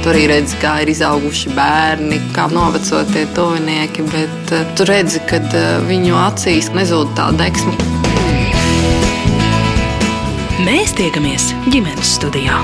[0.00, 5.42] Tu arī redzi, kā ir izauguši bērni, kā novecotie tuvinieki, bet uh, tu redzi, ka
[5.44, 7.76] uh, viņu acīs nezūd tā deksme.
[10.64, 12.62] Mēs tiekamies ģimenes studijā.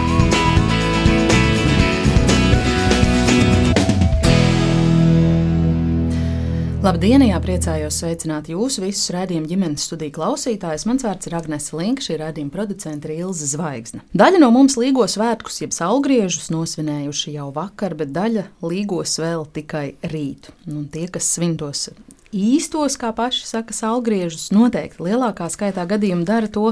[6.87, 10.85] Labdien, jā, priecājos sveicināt jūs visus redzējumu ģimenes studiju klausītājus.
[10.87, 14.05] Mans vārds ir Agnese Linka, šī redzējuma producente ir Ilza Zvaigzne.
[14.15, 19.87] Daļa no mums līgo svētkus, jeb saulgriežus nosvinējuši jau vakar, bet daļa līgos vēl tikai
[20.13, 20.53] rīt.
[20.71, 21.89] Un tie, kas svintos
[22.31, 26.71] īstos, kā paši saka, saulgriežus, noteikti lielākā skaitā gadījumu dara to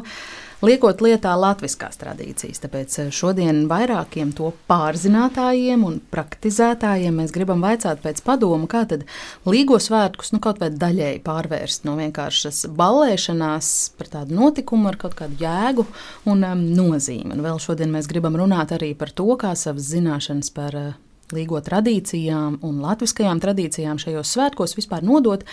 [0.63, 2.61] liekot lietā latviskās tradīcijas.
[2.63, 9.07] Tāpēc eh, šodien vairākiem to pārzinātājiem un praktizētājiem mēs gribam vaicāt pēc padomu, kā tad
[9.49, 15.17] līgo svētkus nu, kaut vai daļēji pārvērst no vienkāršas ballēšanās par tādu notikumu ar kaut
[15.19, 15.87] kādu jēgu
[16.31, 17.35] un um, nozīmi.
[17.35, 20.95] Un vēl šodien mēs gribam runāt arī par to, kā savas zināšanas par uh,
[21.35, 25.45] līgo tradīcijām un latviskajām tradīcijām šajos svētkos vispār nodot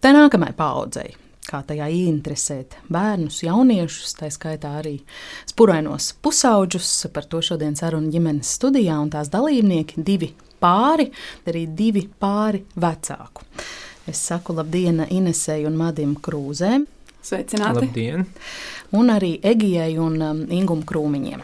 [0.00, 1.16] tai nākamajai paudzei
[1.48, 4.98] kā tajā ieinteresēt bērnus, jauniešus, tā skaitā arī
[5.48, 6.92] spurainos pusauģus.
[7.14, 11.08] Par to šodien saruna ģimenes studijā un tās dalībnieki divi pāri,
[11.48, 13.46] arī divi pāri vecāku.
[14.08, 16.86] Es saku labdien Inesei un Madim Krūzēm.
[17.24, 17.84] Sveicināti!
[17.84, 18.26] Labdien!
[18.96, 21.42] Un arī Egijai un um, Ingum Krūmiņiem.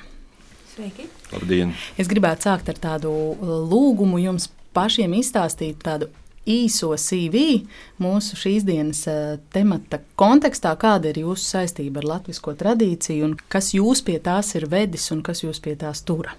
[0.72, 1.08] Sveiki!
[1.34, 1.74] Labdien!
[2.00, 6.08] Es gribētu sākt ar tādu uh, lūgumu jums pašiem izstāstīt tādu
[6.50, 7.64] īso CV
[8.02, 13.72] mūsu šīs dienas uh, temata kontekstā, kāda ir jūsu saistība ar latviešu tradīciju un kas
[13.74, 16.36] jūs pie tās ir vedis un kas jūs pie tās tura.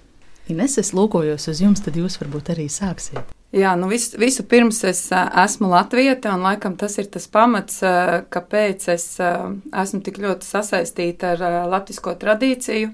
[0.51, 3.33] Ines, es lūkojos uz jums, tad jūs varbūt arī sāksiet.
[3.55, 7.79] Jā, nu vis, visu pirms es uh, esmu latvieta, un laikam tas ir tas pamats,
[7.81, 12.91] uh, kāpēc es esmu tik ļoti sasaistīta ar latviešu tradīciju.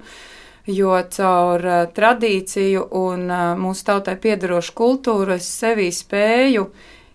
[0.69, 6.67] Jo caur uh, tradīciju un uh, mūsu tautai piedarošu kultūru es sevī spēju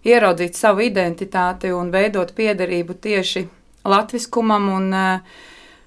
[0.06, 3.46] ieraudzīt savu identitāti un veidot piederību tieši
[3.86, 5.38] latviskumam un eh,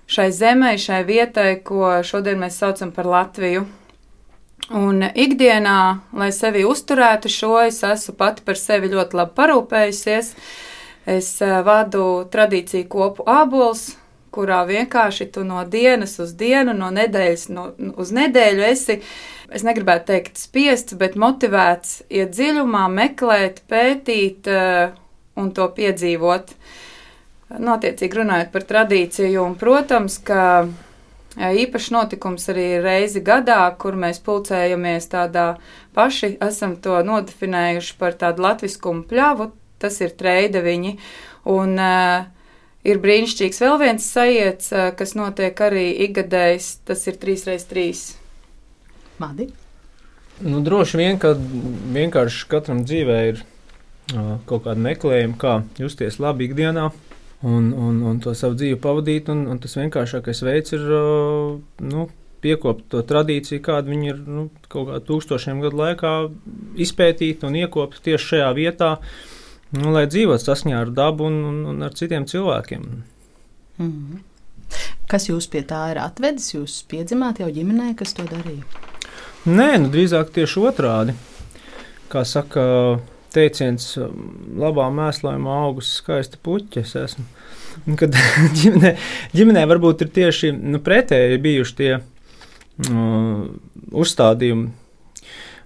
[0.10, 3.66] šai zemē, šai vietai, ko šodien mēs saucam par Latviju.
[4.76, 5.80] Un ikdienā,
[6.14, 10.34] lai sevi uzturētu šo, es esmu pati par sevi ļoti labi parūpējusies.
[11.10, 13.94] Es eh, vadu tradīciju kopu ābols,
[14.34, 19.00] kurā vienkārši tu no dienas uz dienu, no nedēļas no, uz nedēļu esi
[19.54, 24.94] es negribētu teikt spiests, bet motivēts iet dziļumā, meklēt, pētīt uh,
[25.40, 26.54] un to piedzīvot.
[27.60, 33.98] Notiecīgi nu, runājot par tradīciju, un, protams, ka eh, īpašs notikums arī reizi gadā, kur
[33.98, 35.48] mēs pulcējamies tādā
[35.98, 39.50] paši, esam to nodefinējuši par tādu latviskumu pļavu,
[39.82, 40.94] tas ir treideviņi,
[41.50, 42.30] un uh,
[42.88, 47.90] ir brīnišķīgs vēl viens sajiets, uh, kas notiek arī ikgadējs, tas ir 3x3
[49.20, 49.50] Madi?
[50.40, 56.48] Nu, droši vien, ka vienkārši katram dzīvē ir uh, kaut kāda meklējuma, kā justies labi
[56.48, 56.86] ikdienā
[57.44, 59.28] un, un, un to savu dzīvi pavadīt.
[59.34, 62.08] Un, un tas vienkāršākais veids ir uh, nu,
[62.44, 66.14] piekopt to tradīciju, kāda viņi ir nu, kaut kā tūkstošiem gadu laikā
[66.88, 68.94] izpētīta un iekopta tieši šajā vietā,
[69.78, 72.90] nu, lai dzīvotu saskaņā ar dabu un, un, un ar citiem cilvēkiem.
[73.80, 74.26] Mm -hmm.
[75.10, 76.54] Kas jūs pie tā ir atvedis?
[76.54, 78.64] Jūs piedzimāt jau ģimenē, kas to darīja?
[79.46, 81.16] Nē, nu, drīzāk tieši otrādi.
[82.12, 82.64] Kā saka
[83.34, 83.98] teiciens,
[84.58, 86.84] labā mēslojumā augus skaista puķa.
[86.84, 87.26] Es esmu.
[87.98, 88.18] Kad
[88.60, 88.94] ģimenē,
[89.34, 93.44] ģimenē varbūt ir tieši nu, pretēji bijuši tie uh,
[94.04, 94.70] uzstādījumi.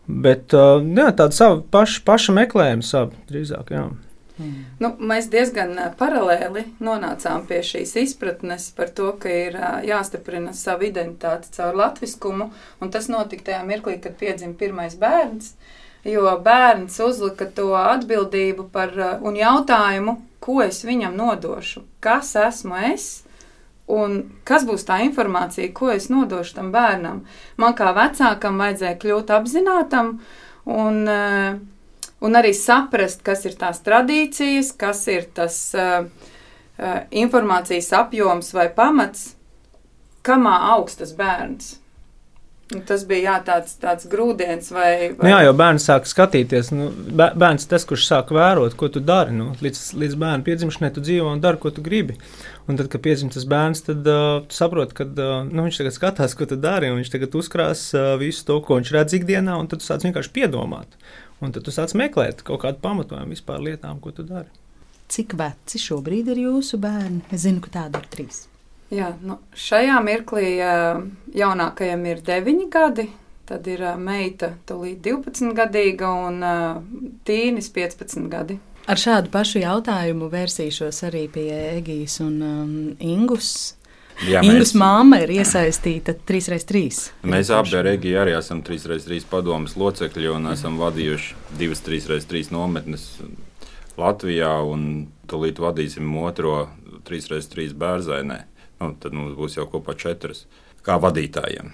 [0.07, 3.71] Bet uh, jā, tāda sava paša, paša meklējuma, sava drīzāk.
[3.71, 3.85] Jā.
[4.41, 4.65] Mm.
[4.81, 11.53] Nu, mēs diezgan paralēli nonācām pie šīs izpratnes par to, ka ir jāstiprina savu identitāti
[11.53, 12.49] caur latviskumu,
[12.81, 15.53] un tas notika tajā mirklī, kad piedzima pirmais bērns,
[16.09, 23.22] jo bērns uzlika to atbildību par un jautājumu, ko es viņam nodošu, kas esmu es,
[23.93, 24.17] un
[24.47, 27.21] kas būs tā informācija, ko es nodošu tam bērnam.
[27.61, 30.17] Man kā vecākam vajadzēja kļūt apzinātam,
[30.69, 31.61] un uh,
[32.23, 36.07] un arī saprast, kas ir tās tradīcijas, kas ir tas uh,
[37.11, 39.33] informācijas apjoms vai pamats,
[40.23, 41.77] kamā augstas bērns.
[42.73, 45.25] Un tas bija jā, tāds, tāds grūdienis, vai, vai.
[45.25, 46.71] Nu jā, jau bērns sāk skatīties.
[46.73, 49.35] Nu, bērns tas, kurš sāk vērot, ko tu dari.
[49.35, 52.17] Nu, līdz, līdz bērna piedzimšanai tu dzīvo un dari, ko tu gribi.
[52.69, 55.97] Un tad, kad piedzimst tas bērns, tad uh, tu saproti, ka uh, nu, viņš tagad
[55.97, 56.89] skatās, ko tu dari.
[56.95, 60.33] Viņš tagad uzkrās uh, visu to, ko viņš redz ikdienā, un tad tu sāc vienkārši
[60.33, 60.97] piedomāt.
[61.43, 64.49] Un tad tu sāc meklēt kaut kādu pamatojumu vispār lietām, ko tu dari.
[65.13, 67.21] Cik veci šobrīd ir jūsu bērni?
[67.29, 68.45] Es zinu, ka tādi ir trīs.
[68.93, 70.47] Jā, nu, šajā mirklī
[71.33, 73.07] jaunākajam ir deviņi gadi,
[73.43, 76.37] Tad ir meita, tūlīt 12 gadīga, un
[77.27, 78.55] tīnis 15 gadi.
[78.87, 82.71] Ar šādu pašu jautājumu vērsīšos arī pie Egijas un um,
[83.03, 83.75] Ingus.
[84.23, 86.83] Jā, Ingus mēs, māma ir iesaistīta 3x3.
[87.27, 93.09] Mēs abi ar Egiju arī esam 3x3 padomas locekļi un esam vadījuši divas 3x3 nometnes
[93.99, 94.87] Latvijā un
[95.27, 96.69] tūlīt vadīsim otro
[97.07, 98.39] 3x3 bērzainē.
[98.83, 100.43] Nu, tad mums būs jau kopā četras.
[100.83, 101.69] Kā vadītājiem.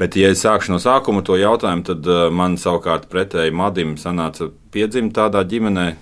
[0.00, 4.48] Bet, ja es sākšu no sākuma to jautājumu, tad uh, man savukārt pretēji Madim sanāca
[4.74, 5.92] piedzimt tādā ģimenē,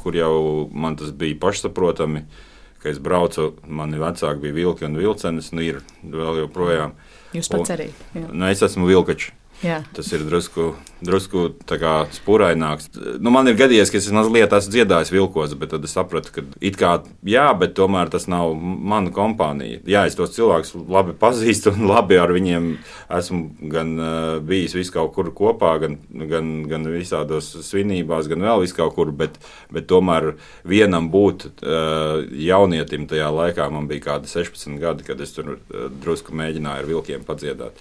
[0.00, 0.34] kur jau
[0.74, 2.24] man tas bija pašsaprotami,
[2.82, 6.98] ka es braucu, mani vecāki bija vilki un vilcenis, nu ir vēl joprojām.
[7.34, 7.88] Jūs pats arī?
[8.14, 8.26] Jā.
[8.26, 9.30] Nu, es esmu vilkačs.
[9.62, 9.78] Jā.
[9.96, 10.72] Tas ir drusku,
[11.04, 11.46] drusku
[12.16, 12.90] spūraināks.
[13.22, 16.42] Nu, man ir gadījies, ka es mazliet esmu dziedājis vilkos, bet tad es sapratu, ka
[16.64, 16.96] it kā
[17.28, 19.80] jā, bet tomēr tas nav mana kompānija.
[19.88, 22.70] Jā, es tos cilvēkus labi pazīstu un labi ar viņiem
[23.18, 25.96] esmu gan uh, bijis vis kaut kur kopā, gan,
[26.32, 29.38] gan, gan visādos svinībās, gan vēl vis kaut kur, bet,
[29.72, 30.34] bet tomēr
[30.68, 35.88] vienam būt uh, jaunietim tajā laikā man bija kādi 16 gadi, kad es tur uh,
[36.02, 37.80] drusku mēģināju ar vilkiem padziedāt.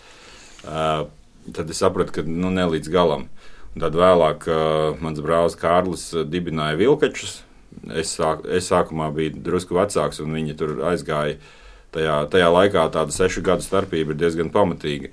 [0.63, 1.09] Uh,
[1.51, 3.27] tad es sapratu, ka nu, ne līdz galam.
[3.73, 7.41] Un tad vēlāk uh, mans brālis Kārlis uh, dibināja vilkačus.
[7.89, 11.39] Es, sāk, es sākumā biju drusku vecāks, un viņi tur aizgāja.
[11.93, 15.11] Tajā, tajā laikā tāda sešu gadu starpība ir diezgan pamatīga.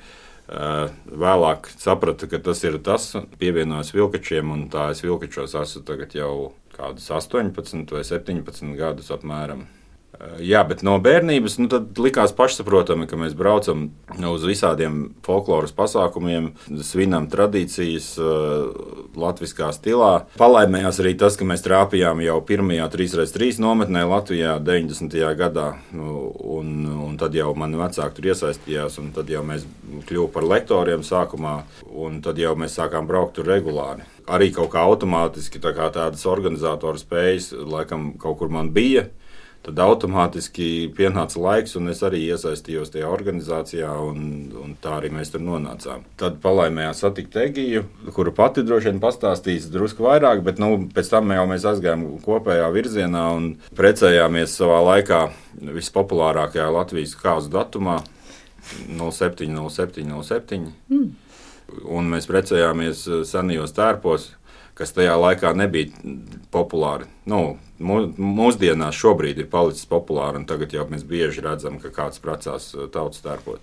[0.51, 6.33] Uh, vēlāk sapratu, ka tas ir tas, pievienojos vilkačiem, un tā es vilkačos esmu jau
[6.75, 9.69] kādus 18 vai 17 gadus apmēram.
[10.43, 11.69] Jā, bet no bērnības nu,
[12.03, 13.87] likās pašsaprotami, ka mēs braucam
[14.29, 16.51] uz visādiem folkloras pasākumiem,
[16.85, 18.11] svinam tradīcijas,
[19.17, 20.11] latviskā stilā.
[20.41, 25.17] Palaimējās arī tas, ka mēs trāpījām jau pirmajā 3x3 nometnē Latvijā 90.
[25.39, 25.71] gadā.
[25.97, 26.29] Nu,
[26.59, 26.75] un,
[27.07, 29.65] un tad jau mani vecāki tur iesaistījās, un tad jau mēs
[30.11, 31.55] kļuvām par lektoriem sākumā,
[31.97, 34.05] un tad jau mēs sākām braukt tur regulāri.
[34.31, 39.09] Arī kaut kā automātiski tā kā tādas organizatoru spējas, laikam, kaut kur man bija
[39.67, 44.23] tad automātiski pienāca laiks, un es arī iesaistījos tajā organizācijā, un,
[44.57, 46.07] un tā arī mēs tur nonācām.
[46.21, 47.85] Tad palaimējā satikt Egiju,
[48.17, 52.71] kuru pati droši vien pastāstīs drusku vairāk, bet nu, pēc tam jau mēs aizgājām kopējā
[52.73, 55.27] virzienā un precējāmies savā laikā
[55.61, 58.01] vispopulārākajā Latvijas kāzu datumā
[58.97, 60.71] 07, 07, 07.
[60.89, 61.11] Mm.
[61.87, 64.31] Un mēs precējāmies senajos tērpos,
[64.81, 65.93] kas tajā laikā nebija
[66.55, 67.05] populāri.
[67.29, 72.73] Nu, mūsdienās šobrīd ir palicis populāri, un tagad jau mēs bieži redzam, ka kāds precās
[72.73, 73.61] uh, tautas tērpos.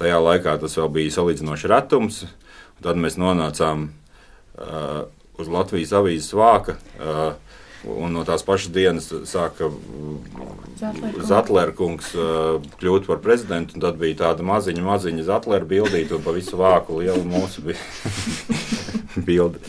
[0.00, 5.06] Tajā laikā tas vēl bija salīdzinoši retums, un tad mēs nonācām uh,
[5.38, 6.76] uz Latvijas avīzes vāka.
[6.98, 7.30] Uh,
[7.88, 9.70] Un no tās pašas dienas sāka
[11.24, 13.80] Zetlera kungs uh, kļūt par prezidentu.
[13.80, 17.80] Tad bija tāda maziņa, maziņa Zetlera bildīte, un pa visu vāku liela mūsu bija
[19.28, 19.64] bildi.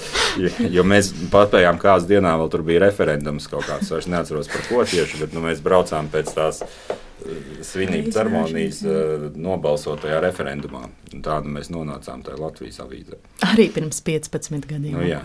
[0.75, 3.91] Jo, mēs patējām, kādas dienā vēl tur bija referendums kaut kāds.
[3.97, 7.37] Es neatceros par ko tieši, bet nu, mēs braucām pēc tās eh,
[7.67, 10.85] svinību ceremonijas uh, nobalsotajā referendumā.
[11.11, 13.19] Tādu mēs nonācām tajā Latvijas avīzē.
[13.51, 14.97] Arī pirms 15 gadiem.
[14.97, 15.21] Nu, jā,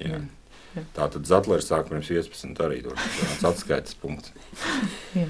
[0.00, 0.20] jā.
[0.76, 0.86] Jā.
[0.92, 4.34] Tā tad Zetlers sāk pirms 15 arī tur tāds atskaites punkts.
[5.16, 5.28] jā.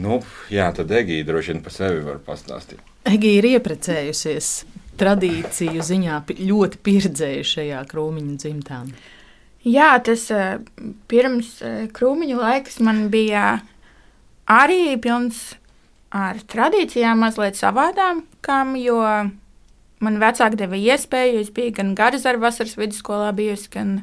[0.00, 0.22] Nu,
[0.52, 2.80] jā, tad Egīda droši vien par sevi var pastāstīt.
[3.04, 4.52] Egīda ir ieprecējusies
[5.00, 8.82] tradīciju ziņā ļoti pieredzējušajā krūmiņu dzimtā?
[9.62, 10.56] Jā, tas eh,
[11.10, 13.60] pirms eh, krūmiņu laiks man bija
[14.50, 15.52] arī pilns
[16.12, 18.98] ar tradīcijām, mazliet savādākām, jo
[20.02, 21.44] man vecāki deva iespēju.
[21.44, 23.94] Es biju gan Garzara vasaras vidusskolā bijusi, gan,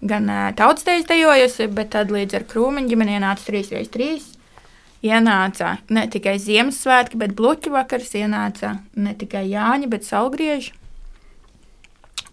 [0.00, 4.33] gan eh, tautstejas dejojusi, bet tad līdz ar krūmiņu ģimenei nāca 3x3
[5.04, 10.72] ienāca ne tikai Ziemassvētki, bet Bluķu vakars, ienāca ne tikai Jāņa, bet Salgrieži.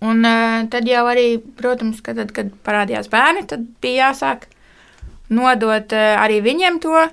[0.01, 4.48] Un uh, tad jau arī, protams, ka tad, kad parādījās bērni, tad bija jāsāk
[5.30, 7.04] nodot uh, arī viņiem to,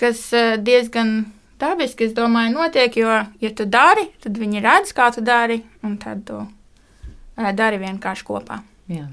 [0.00, 1.26] kas uh, diezgan
[1.60, 5.98] dabiski, es domāju, notiek, jo, ja tu dari, tad viņi redz, kā tu dari, un
[6.00, 8.62] tad tu uh, dari vienkārši kopā.
[8.88, 9.10] Jā.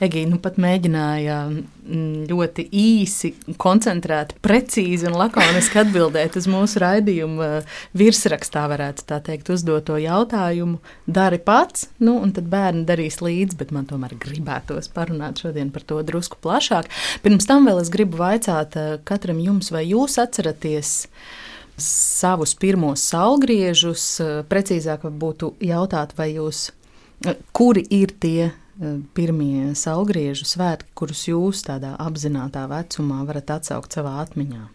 [0.00, 7.50] Egīna nu pat mēģināja mm, ļoti īsi, koncentrēti, precīzi un lakoniski atbildēt uz mūsu raidījuma
[8.00, 10.78] virsrakstā, varētu tā teikt, uzdoto jautājumu.
[11.04, 15.84] Dari pats, nu, un tad bērni darīs līdzi, bet man tomēr gribētos parunāt šodien par
[15.84, 16.88] to drusku plašāk.
[17.24, 20.94] Pirms tam vēl es gribu vaicāt eh, katram jums, vai jūs atceraties
[21.80, 26.70] savus pirmos saulgriežus, eh, precīzāk būtu jautāt, vai jūs,
[27.26, 28.52] eh, kuri ir tie
[29.16, 34.68] pirmie saulgriežu svētki, kurus jūs tādā apzināta vecumā varat atsaukt savā atmiņā?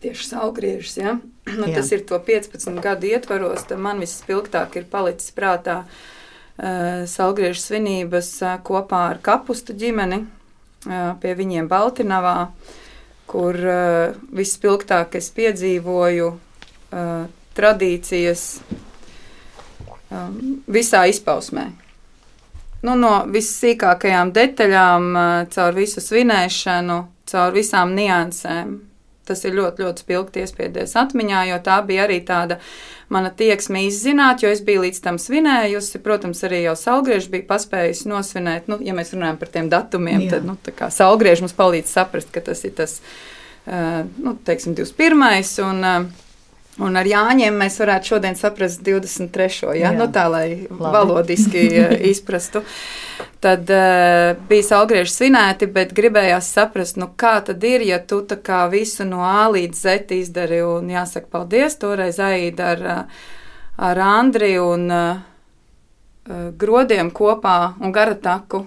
[0.00, 0.96] tieši saulgriežus.
[0.96, 1.18] Ja?
[1.60, 7.58] Nu, tas ir to 15 gadu ietvaros, tad man vispilgtāk ir palicis prātā uh, saulgriežu
[7.58, 12.52] svinības uh, kopā ar kapustu ģimeni uh, pie viņiem Baltinavā,
[13.30, 17.26] kur uh, vispilgtāk es piedzīvoju uh,
[17.58, 18.46] tradīcijas
[20.14, 21.66] um, visā izpausmē.
[22.86, 28.78] Nu, no vissīkākajām detaļām, uh, caur visu svinēšanu, caur visām niansēm
[29.30, 32.58] tas ir ļoti, ļoti spilgti iespēdies atmiņā, jo tā bija arī tāda
[33.10, 36.00] mana tieksme izzināt, jo es biju līdz tam svinējusi.
[36.04, 40.36] Protams, arī jau saulgriežs bija paspējis nosvinēt, nu, ja mēs runājam par tiem datumiem, Jā.
[40.36, 42.98] tad, nu, tā kā saulgriežs mums palīdz saprast, ka tas ir tas,
[43.66, 45.22] uh, nu, teiksim, 21.
[45.66, 46.26] un uh,
[46.78, 49.74] Un ar Jāņiem mēs varētu šodien saprast 23.
[49.74, 49.90] Ja?
[49.90, 49.90] Jā.
[49.96, 50.78] Nu, tā, lai Labi.
[50.78, 51.64] valodiski
[52.12, 52.62] izprastu.
[53.42, 58.22] Tad uh, bija salgrieži svinēti, bet gribējās saprast, nu, kā tad ir, ja tu
[58.70, 60.62] visu no A līdz Z izdari.
[60.62, 62.86] Un jāsaka, paldies toreiz Aida ar,
[63.76, 65.22] ar Andriju un uh,
[66.56, 68.64] Grodiem kopā un Garataku.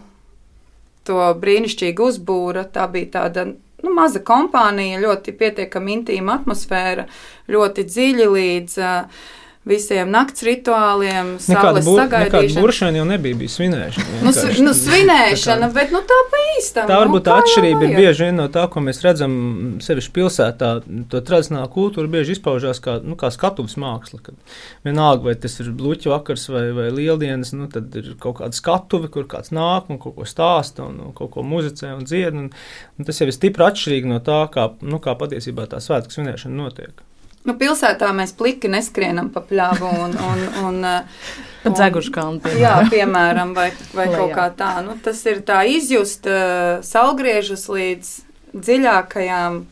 [1.08, 2.68] To brīnišķīgi uzbūra.
[2.72, 3.54] Tā bija tāda
[3.84, 7.08] nu, maza kompānija, ļoti pietiekami intīma atmosfēra,
[7.52, 9.24] ļoti dziļi līdz uh,
[9.68, 12.64] visiem nakts rituāliem, saules sagaidīšana.
[12.64, 14.18] Buršana jau nebija, bija svinēšana.
[14.26, 14.34] Nu,
[14.66, 16.90] nu, svinēšana, kā, bet nu, tā pa īstam.
[16.90, 19.36] Tā varbūt nu, tā atšķirība ir bieži vien no tā, ko mēs redzam
[19.84, 20.72] sevišķi pilsētā.
[21.12, 24.20] To tradicionālā kultūra bieži izpaužās kā, nu, kā skatuves māksla.
[24.28, 28.60] Kad vienalga, vai tas ir bluķu vakars vai, vai lieldienas, nu, tad ir kaut kāda
[28.60, 32.36] skatuve, kur kāds nāk un kaut ko stāsta un, un kaut ko muzicē un dzied.
[32.36, 32.52] Un,
[33.00, 36.60] un tas jau ir stipri atšķirīgi no tā, kā, nu, kā patiesībā tā svētku svinēšana
[36.60, 37.08] notiek.
[37.44, 40.78] Nu, pilsētā mēs pliki neskrienam pa pļāvu un, un, un,
[41.68, 42.54] un dzeguškalnu.
[42.60, 44.76] Jā, piemēram, vai, vai kaut kā tā.
[44.86, 48.14] Nu, tas ir tā izjust uh, salgriežus līdz
[48.54, 49.64] dziļākajām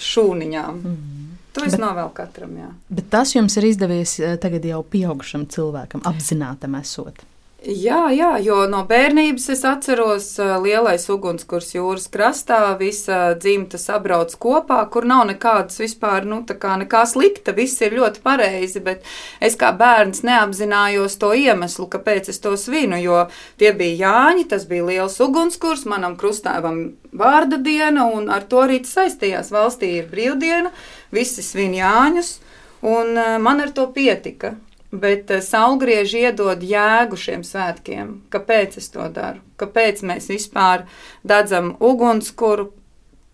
[0.00, 0.80] šūniņām.
[0.80, 1.20] Mm.
[1.54, 2.56] To es novēlu katram.
[2.58, 2.72] Jā.
[2.90, 7.22] Bet tas jums ir izdevies tagad jau pieaugušam cilvēkam, apzinātam esot.
[7.64, 10.26] Jā, jā, jo no bērnības es atceros
[10.60, 16.74] lielais ugunskurs jūras krastā, visa dzimta sabrauc kopā, kur nav nekādas vispār, nu, tā kā
[16.82, 19.08] nekā slikta, viss ir ļoti pareizi, bet
[19.40, 23.22] es kā bērns neapzinājos to iemeslu, kāpēc es to svinu, jo
[23.56, 26.84] tie bija Jāņi, tas bija liels ugunskurs, manam krustēvam
[27.16, 29.48] vārda diena, un ar to arī saistījās.
[29.54, 30.74] Valstī ir brīvdiena,
[31.16, 32.36] visi svin Jāņus,
[32.84, 34.52] un man ar to pietika
[35.00, 38.14] bet uh, saulgrieži iedod jēgu šiem svētkiem.
[38.32, 39.42] Kāpēc es to daru?
[39.60, 40.86] Kāpēc mēs vispār
[41.26, 42.70] dedzam ugunskura?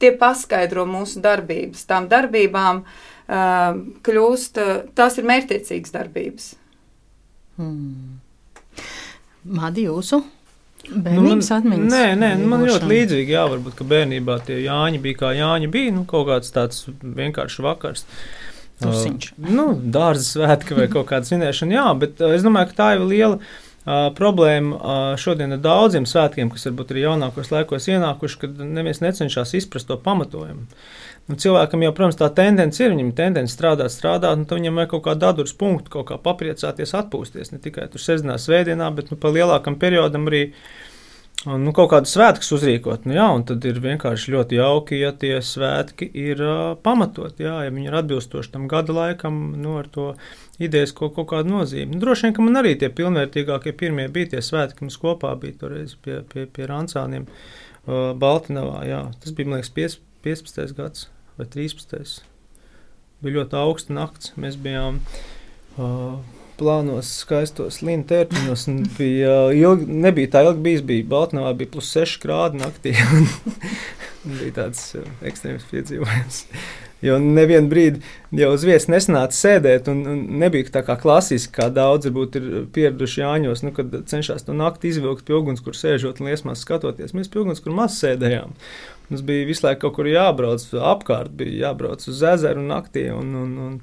[0.00, 1.84] Tie paskaidro mūsu darbības.
[1.84, 6.46] Tām darbībām uh, kļūst, uh, tās ir mērķtiecīgas darbības.
[7.60, 8.20] Hmm.
[9.44, 10.22] Madi jūsu?
[10.88, 11.92] Bērnības nu, atmiņas.
[11.92, 13.34] Nē, nē nu, man ļoti līdzīgi.
[13.36, 15.92] Jā, varbūt bērnībā tie Jāņi bija kā Jāņi bija.
[15.92, 18.08] Nu, kaut kāds tāds vienkāršs vakars.
[18.08, 18.49] Uh,
[18.80, 19.32] Tusiņš.
[19.36, 22.88] Uh, nu, dārza svētki vai kaut kāda svinēšana, jā, bet uh, es domāju, ka tā
[22.96, 28.40] ir liela uh, problēma uh, šodien ar daudziem svētkiem, kas varbūt ir jaunākos laikos ienākuši,
[28.44, 30.66] kad neviens necenšas izprast to pamatojumu.
[31.30, 34.94] Nu, cilvēkam jau, protams, tā tendence ir, viņam ir tendence strādāt, strādāt, un viņam vajag
[34.96, 37.52] kaut kādu dadurus punktu, kaut kā papriecāties, atpūsties.
[37.52, 40.64] Ne tikai tur sestdienā, svētdienā, bet nu, pa lielākam periodam arī uh,
[41.48, 45.14] Un, nu, kaut kādas svētkus uzrīkot, nu, jā, un tad ir vienkārši ļoti jauki, ja
[45.16, 49.88] tie svētki ir uh, pamatoti, jā, ja viņi ir atbilstoši tam gada laikam, nu, ar
[49.88, 50.10] to
[50.60, 51.94] idejas kaut, kaut kādu nozīmi.
[51.94, 55.56] Nu, droši vien, ka man arī tie pilnvērtīgākie pirmie bija tie svētki, kas kopā bija
[55.62, 60.76] toreiz pie, pie, pie Rancāniem uh, Baltinavā, jā, tas bija, man liekas, 15.
[60.76, 61.08] gads
[61.40, 62.20] vai 13.
[63.24, 65.00] Bija ļoti augsta nakts, mēs bijām
[65.80, 66.20] uh,
[66.60, 68.66] plānos, skaistos līniju tērpiņos.
[68.98, 72.94] Bija ilgi, nebija tā ilgi bijis, bija Baltnavā, bija plus 6 grādi naktī.
[74.38, 76.44] bija tāds uh, ekstrēms piedzīvojums.
[77.00, 78.02] Jo nevienu brīdi
[78.36, 82.48] jau uz vietas nesnāca sēdēt, un, un nebija tā kā klasiski, kā daudz varbūt ir
[82.74, 87.16] pieraduši Jāņos, nu, kad cenšas to nakti izvilkt pie uguns, kur sēžot un liesmās skatoties.
[87.16, 88.52] Mēs pie uguns, kur maz sēdējām.
[89.08, 93.08] Mums bija visu laiku kaut kur jābrauc apkārt, bija jābrauc uz ezeru naktī.
[93.16, 93.80] Un, un, un,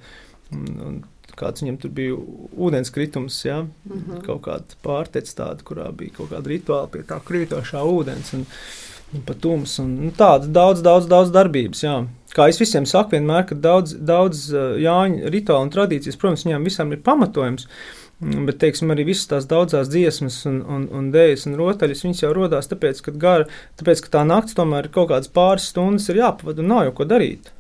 [0.54, 1.02] un, un
[1.38, 2.18] kāds viņam tur bija
[2.58, 3.62] ūdenskritums, ja?
[3.64, 4.26] mm -hmm.
[4.26, 8.34] kaut kāda pārtece tāda, kurā bija kaut kāda rituāla pie tā krītošā ūdens.
[8.34, 8.46] Un,
[9.14, 11.84] un pat tums, un nu, tāda daudz, daudz, daudz darbības.
[11.84, 12.00] Jā.
[12.36, 16.92] Kā es visiem saku, vienmēr, ka daudz, daudz jāņu rituālu un tradīcijas, protams, viņām visām
[16.92, 17.68] ir pamatojums.
[18.18, 22.24] Mm, bet, teiksim, arī visas tās daudzās dziesmas, un, un, un dēļas un rotaļas, viņas
[22.24, 23.46] jau radās tāpēc, ka, gara,
[23.78, 26.96] tāpēc, ka tā naktis tomēr ir kaut kādas pāris stundas, ir jāpavada un nav jau
[26.98, 27.52] ko darīt.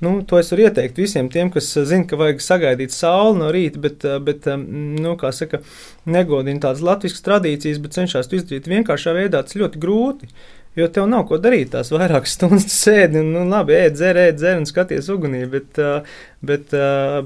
[0.00, 3.52] Nu, to es varu ieteikt visiem tiem, kas eh, zina, ka vajag sagaidīt sauli no
[3.54, 5.62] rīta, bet, eh, bet eh, nu, saka,
[6.10, 9.44] negodina tādas latviešu tradīcijas, bet cenšas to izdarīt vienkāršā veidā.
[9.44, 10.30] Tas ļoti grūti.
[10.74, 14.40] Jo tev nav ko darīt, tās vairākas stundas sēdi un, nu, labi, ēd, dzer, ēd,
[14.40, 15.44] dzer un skaties ugunī.
[15.52, 15.78] Bet,
[16.42, 16.74] bet,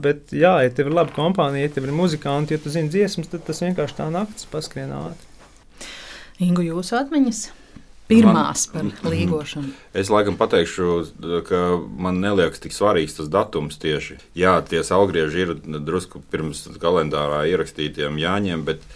[0.05, 3.33] bet, jā, ja tev ir laba kompānija, ja tev ir muzikanti, ja tu zini dziesmas,
[3.33, 5.89] tad tas vienkārši tā naktis paskrien ātri.
[6.45, 7.47] Ingu, jūsu atmiņas?
[8.09, 9.75] Pirmās man, par līgošanu.
[9.93, 10.93] Es laikam pateikšu,
[11.49, 11.65] ka
[12.01, 14.17] man neliekas tik svarīgs tas datums tieši.
[14.39, 15.53] Jā, tie salgrieži ir
[15.85, 18.87] drusku pirms kalendārā ierakstītiem jāņem, bet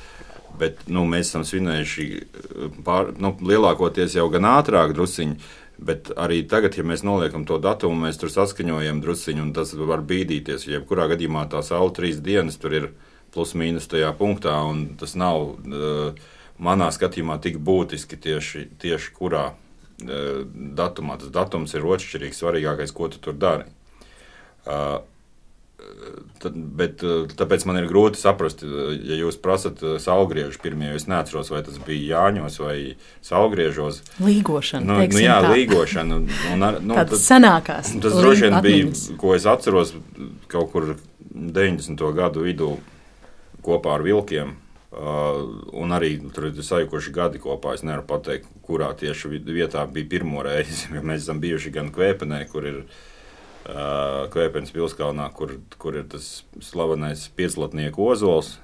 [0.58, 5.38] Bet nu, mēs esam svinējuši eh, pār, nu, lielākoties jau gan ātrāk, drusciņi.
[5.82, 10.04] Bet arī tagad, ja mēs noliekam to datumu, mēs tur saskaņojam drusciņu, un tas var
[10.06, 10.68] bīdīties.
[10.70, 12.86] Jebkurā gadījumā tā saule trīs dienas tur ir
[13.34, 16.28] plus mīnus tajā punktā, un tas nav uh,
[16.62, 20.42] manā skatījumā tik būtiski tieši, tieši kurā uh,
[20.82, 21.18] datumā.
[21.20, 23.66] Tas datums ir otršķirīgs, svarīgākais, ko tu tur dari.
[24.62, 25.00] Uh,
[26.42, 31.06] Tad, bet, eh, tāpēc man ir grūti saprast, ja jūs prasat saulgriežu pirmie, jo es
[31.10, 32.76] neatceros, vai tas bija Jāņos vai
[33.24, 34.00] Saulgriežos.
[34.22, 34.86] Līgošana.
[34.86, 35.52] Nu, nu, jā, tā.
[35.54, 36.18] līgošana.
[36.18, 37.94] Un, nu, tad, senākās.
[38.02, 38.90] Tas droši vien bija,
[39.20, 39.94] ko es atceros
[40.50, 40.94] kaut kur
[41.30, 42.02] 90.
[42.18, 42.72] gadu vidū
[43.62, 44.56] kopā ar vilkiem.
[44.92, 47.72] Uh, un arī tur ir sajukuši gadi kopā.
[47.78, 50.92] Es nevaru pateikt, kurā tieši vietā bija pirmo reizi.
[51.08, 53.10] Mēs esam bijuši gan Kvēpenē, kur ir ielikās
[53.62, 58.56] Kvēpens pilskalnā, kur, kur ir tas slavenais pieclatnieku ozols,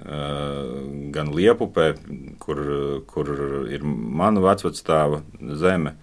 [0.00, 1.92] gan Liepupē,
[2.40, 2.60] kur,
[3.08, 3.30] kur
[3.72, 5.22] ir mana vecvectēva
[5.60, 5.94] zeme,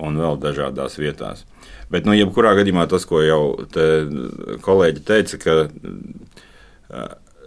[0.00, 1.44] un vēl dažādās vietās.
[1.92, 3.86] Bet, nu, jebkurā gadījumā tas, ko jau te
[4.64, 5.54] kolēģi teica, ka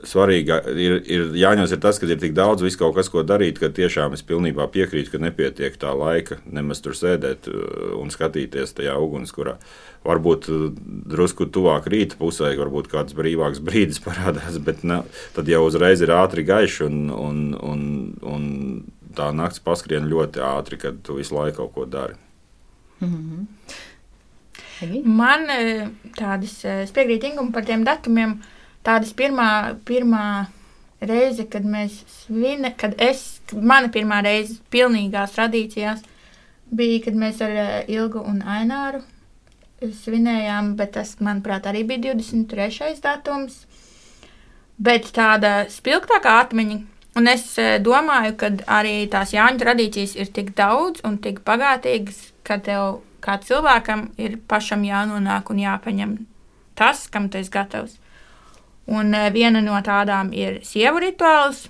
[0.07, 3.59] svarīgi ir, ir jāņem ir tas, ka ir tik daudz visu kaut kas, ko darīt,
[3.61, 7.49] ka tiešām es pilnībā piekrītu, ka nepietiek tā laika nemaz tur sēdēt
[7.97, 9.57] un skatīties tajā ugunskurā.
[10.07, 10.47] Varbūt
[11.11, 15.01] drusku tuvāk rīta pusē, varbūt kāds brīvāks brīdis parādās, bet ne,
[15.35, 17.81] tad jau uzreiz ir ātri gaišs un, un, un,
[18.23, 18.49] un
[19.17, 22.19] tā naktis paskrien ļoti ātri, kad tu visu laiku kaut ko dari.
[23.01, 23.45] Mm -hmm.
[25.03, 25.47] Man
[26.17, 28.31] tādas, es piekrītu Ingūram par tiem datumiem.
[28.31, 28.56] Uh,
[28.87, 29.49] tādas pirmā,
[29.87, 30.47] pirmā
[31.03, 36.05] reize, kad mēs svinējām, kad es, mana pirmā reize pilnīgās tradīcijās
[36.71, 39.03] bija, kad mēs ar eh, Ilgu un Aināru
[39.77, 42.97] svinējām, bet tas, manuprāt, arī bija 23.
[43.03, 43.65] datums.
[44.77, 46.79] Bet tāda spilgtākā atmiņa,
[47.17, 52.31] un es eh, domāju, ka arī tās Jāņa tradīcijas ir tik daudz un tik bagātīgas,
[52.45, 56.17] ka tev kā cilvēkam ir pašam jānonāk un jāpaņem
[56.77, 57.97] tas, kam tu esi gatavs.
[58.87, 61.65] Un eh, viena no tādām ir sievu rituāls,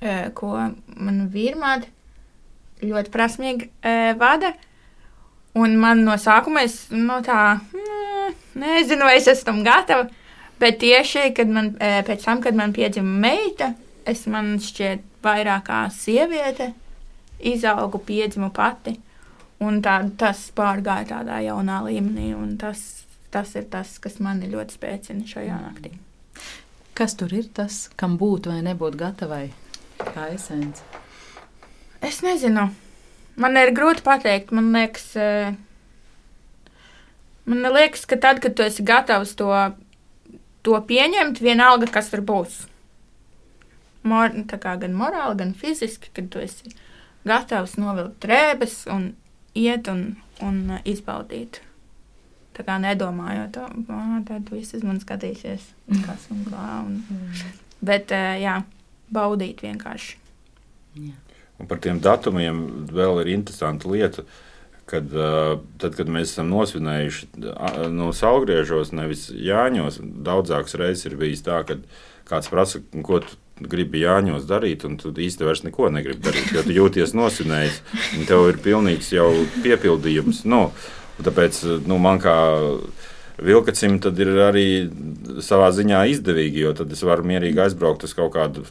[0.00, 1.88] eh, ko man vīrmāte
[2.84, 4.52] ļoti prasmīgi eh, vada.
[5.56, 10.08] Un man no sākuma es no tā mm, nezinu, vai es esmu tam gatava.
[10.60, 13.74] Bet tieši kad man, pēc tam, kad man piedzima meita,
[14.08, 16.70] es man šķiet vairāk kā sieviete,
[17.40, 18.94] izaugu, piedzimu pati.
[19.64, 22.95] Un tā, tas pārgāja tādā jaunā līmenī, un tas
[23.36, 25.92] tas ir tas, kas mani ļoti spēcina šajā naktī.
[26.96, 29.50] Kas tur ir tas, kam būt vai nebūt gatavai?
[30.00, 30.80] Kā esence?
[32.00, 32.70] Es nezinu.
[33.36, 34.54] Man ir grūti pateikt.
[34.56, 35.52] Man liekas, eh,
[37.44, 39.52] man liekas ka tad, kad tu esi gatavs to,
[40.64, 42.62] to pieņemt, vienalga, kas tur būs.
[44.06, 46.72] Mor, gan morāli, gan fiziski, kad tu esi
[47.26, 49.10] gatavs novilkt drēbes un
[49.52, 51.65] iet un, un izbaudīt.
[52.56, 53.58] Tā kā nedomājot,
[54.28, 55.68] tad viss uz mani skatīsies,
[56.06, 56.64] kas un kā.
[56.86, 57.52] Un, mm.
[57.84, 58.62] bet, jā,
[59.12, 60.16] baudīt vienkārši.
[61.02, 61.16] Jā.
[61.60, 62.60] Un par tiem datumiem
[62.92, 64.26] vēl ir interesanta lieta.
[64.86, 65.10] Kad,
[65.82, 67.48] tad, kad mēs esam nosvinējuši
[67.90, 71.74] no saulgriežos, nevis Jāņos, daudzākas reizes ir bijis tā, ka
[72.30, 73.34] kāds prasa, ko tu
[73.66, 77.80] gribi Jāņos darīt, un tu īsti vairs neko negribi darīt, jo tu jūties nosvinējis,
[78.20, 79.26] un tev ir pilnīgs jau
[79.64, 80.44] piepildījums.
[80.46, 82.36] Nu, no, Tāpēc nu, man kā
[83.42, 84.66] vilkacim ir arī
[85.44, 88.64] savā ziņā izdevīgi, jo tad es varu mierīgi aizbraukt uz kaut kādu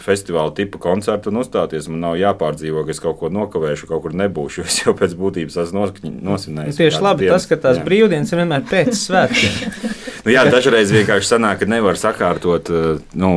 [0.00, 1.88] festivāla tipu koncertu un uzstāties.
[1.92, 4.64] Man nav jāpārdzīvo, ka es kaut ko nokavēšu, kaut kur nebūšu.
[4.70, 5.88] Es jau pēc būtības esmu
[6.24, 6.80] nosinājis.
[6.80, 7.42] Tieši labi dienas.
[7.42, 7.84] tas, ka tās jā.
[7.88, 9.58] brīvdienas ir vienmēr pēc svētkiem.
[10.24, 12.72] nu, jā, dažreiz vienkārši sanāk, ka nevar sakārtot.
[13.12, 13.34] Nu,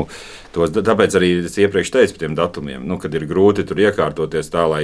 [0.54, 4.52] Tos, tāpēc arī es iepriekš teicu par tiem datumiem, nu, kad ir grūti tur iekārtoties
[4.54, 4.82] tā, lai,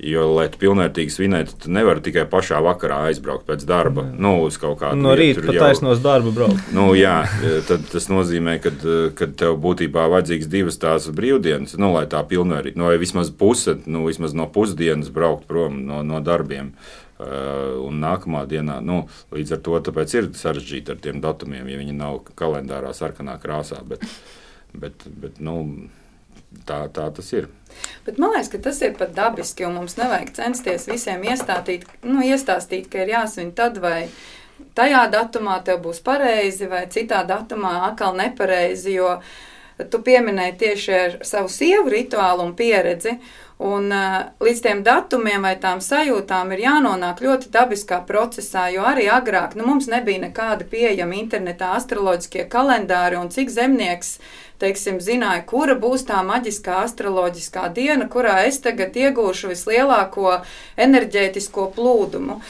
[0.00, 4.06] jo, lai tu pilnvērtīgi svinētu, tu nevari tikai pašā vakarā aizbraukt pēc darba.
[4.06, 4.16] Mm.
[4.24, 6.72] Nu, uz kaut kādu no rīta pat taisnos darba braukt.
[6.76, 7.18] Nu, jā,
[7.68, 12.88] tad tas nozīmē, ka tev būtībā vajadzīgs divas tās brīvdienas, nu, lai tā pilnvērtīgi, nu,
[12.88, 16.72] vai vismaz puse, nu, vismaz no pusdienas braukt prom no, no darbiem.
[17.20, 19.02] Uh, un nākamā dienā, nu,
[19.36, 23.82] līdz ar to ir sarežģīti ar tiem datumiem, ja viņi nav kalendārā sarkanā krāsā.
[23.84, 24.06] Bet,
[24.72, 25.56] Bet, bet nu,
[26.66, 27.48] tā, tā tas ir.
[28.06, 32.22] Bet man liekas, ka tas ir pat dabiski, un mums nevajag censties visiem iestāstīt, nu,
[32.26, 34.08] iestāstīt ka ir jāsvin tad vai
[34.76, 38.98] tajā datumā tev būs pareizi, vai citā datumā atkal nepareizi.
[38.98, 39.20] Jo
[39.88, 43.16] tu pieminēji tieši ar savu sievu rituālu un pieredzi.
[43.60, 49.04] Un, uh, līdz tiem datumiem vai tām sajūtām ir jānonāk ļoti dabiskā procesā, jo arī
[49.12, 54.14] agrāk nu, mums nebija nekāda pieejama internetā astroloģiskie kalendāri un cik zemnieks
[54.60, 60.40] teiksim, zināja, kura būs tā maģiskā astroloģiskā diena, kurā es tagad iegūšu vislielāko
[60.80, 62.40] enerģētisko plūdumu.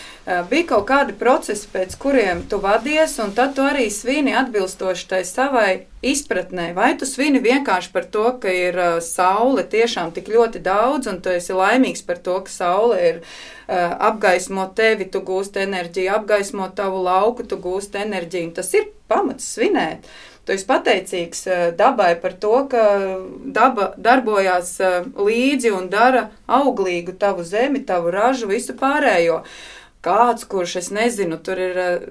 [0.50, 5.22] Bija kaut kādi procesi, pēc kuriem tu vadies, un tad tu arī svini atbilstoši tai
[5.26, 5.70] savai
[6.06, 6.70] izpratnē.
[6.76, 11.34] Vai tu svini vienkārši par to, ka ir saule tiešām tik ļoti daudz, un tu
[11.34, 13.22] esi laimīgs par to, ka saule ir
[13.70, 18.54] apgaismo tevi, tu gūsti enerģiju, apgaismo tavu lauku, tu gūsti enerģiju.
[18.58, 20.06] Tas ir pamats svinēt.
[20.06, 22.84] Uh, Tu esi pateicīgs eh, dabai par to, ka
[23.54, 29.42] daba darbojās eh, līdzi un dara auglīgu tavu zemi, tavu ražu, visu pārējo.
[30.00, 32.06] Kāds, kurš, es nezinu, tur ir eh,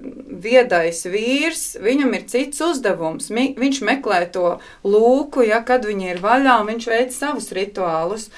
[0.46, 3.32] viedais vīrs, viņam ir cits uzdevums.
[3.34, 8.30] Viņš meklē to lūku, ja kad viņi ir vaļā, un viņš veic savus rituālus.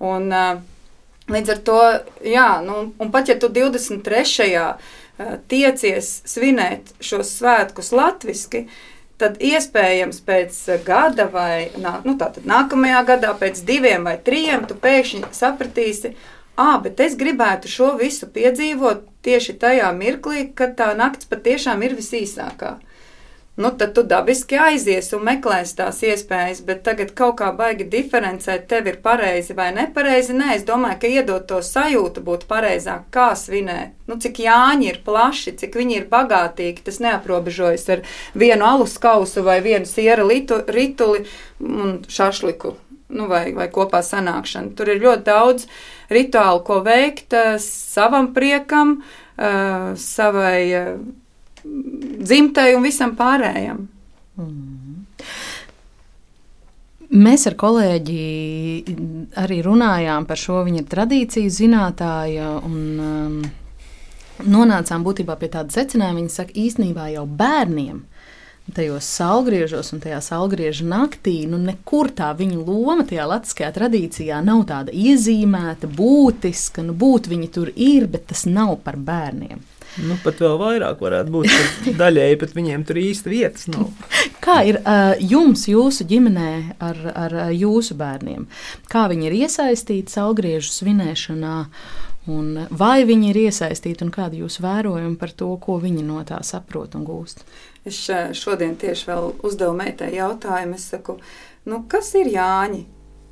[0.00, 0.30] Un,
[1.28, 1.80] līdz ar to,
[2.24, 4.62] jā, nu, un pat ja tu 23.
[5.50, 8.64] tiecies svinēt šos svētkus latviski,
[9.20, 16.14] tad iespējams pēc gada vai nu, nākamajā gadā, pēc diviem vai trim, tu pēkšņi sapratīsi,
[16.56, 21.98] ah, bet es gribētu šo visu piedzīvot tieši tajā mirklī, kad tā naktis patiešām ir
[21.98, 22.78] visīsākā
[23.56, 28.66] nu, tad tu dabiski aizies un meklēsi tās iespējas, bet tagad kaut kā baigi diferencēt,
[28.70, 30.36] tev ir pareizi vai nepareizi.
[30.36, 33.96] Nē, es domāju, ka iedot to sajūtu būtu pareizāk, kā svinēt.
[34.08, 39.44] Nu, cik jāņi ir plaši, cik viņi ir bagātīgi, tas neaprobežojas ar vienu alus kausu
[39.46, 41.26] vai vienu siera litu, rituli
[41.60, 42.76] un šašliku.
[43.10, 44.76] Nu, vai, vai kopā sanākšana.
[44.78, 45.64] Tur ir ļoti daudz
[46.14, 50.92] rituālu, ko veikt uh, savam priekam, uh, savai uh,
[51.64, 53.86] dzimtai un visam pārējam.
[54.40, 54.90] Mm.
[57.10, 58.20] Mēs ar kolēģi
[59.42, 60.60] arī runājām par šo.
[60.66, 63.40] Viņa ir tradīciju zinātāja un um,
[64.46, 66.20] nonācām būtībā pie tāda secinājuma.
[66.20, 68.04] Viņa saka, īstenībā jau bērniem
[68.70, 74.62] tajos salgriežos un tajā salgrieža naktī, nu nekur tā viņa loma tajā latviskajā tradīcijā nav
[74.68, 76.84] tāda iezīmēta, būtiska.
[76.86, 79.64] Nu, būt viņi tur ir, bet tas nav par bērniem.
[79.98, 81.54] Nu, pat vēl vairāk varētu būt.
[82.00, 83.88] Daļēji pat viņiem tur īsti vietas nav.
[84.44, 88.46] Kā ir uh, jums, jūsu ģimenē, ar, ar jūsu bērniem?
[88.90, 91.56] Kā viņi ir iesaistīti saulgriežu svinēšanā?
[92.30, 96.20] Un vai viņi ir iesaistīti un kādi ir jūsu vērojumi par to, ko viņi no
[96.28, 97.42] tā saprot un gūst?
[97.88, 97.98] Es
[98.36, 100.76] šodien tieši vēl uzdevu meitai jautājumu.
[100.76, 101.16] Es saku,
[101.66, 102.84] nu, kas ir Jāņi?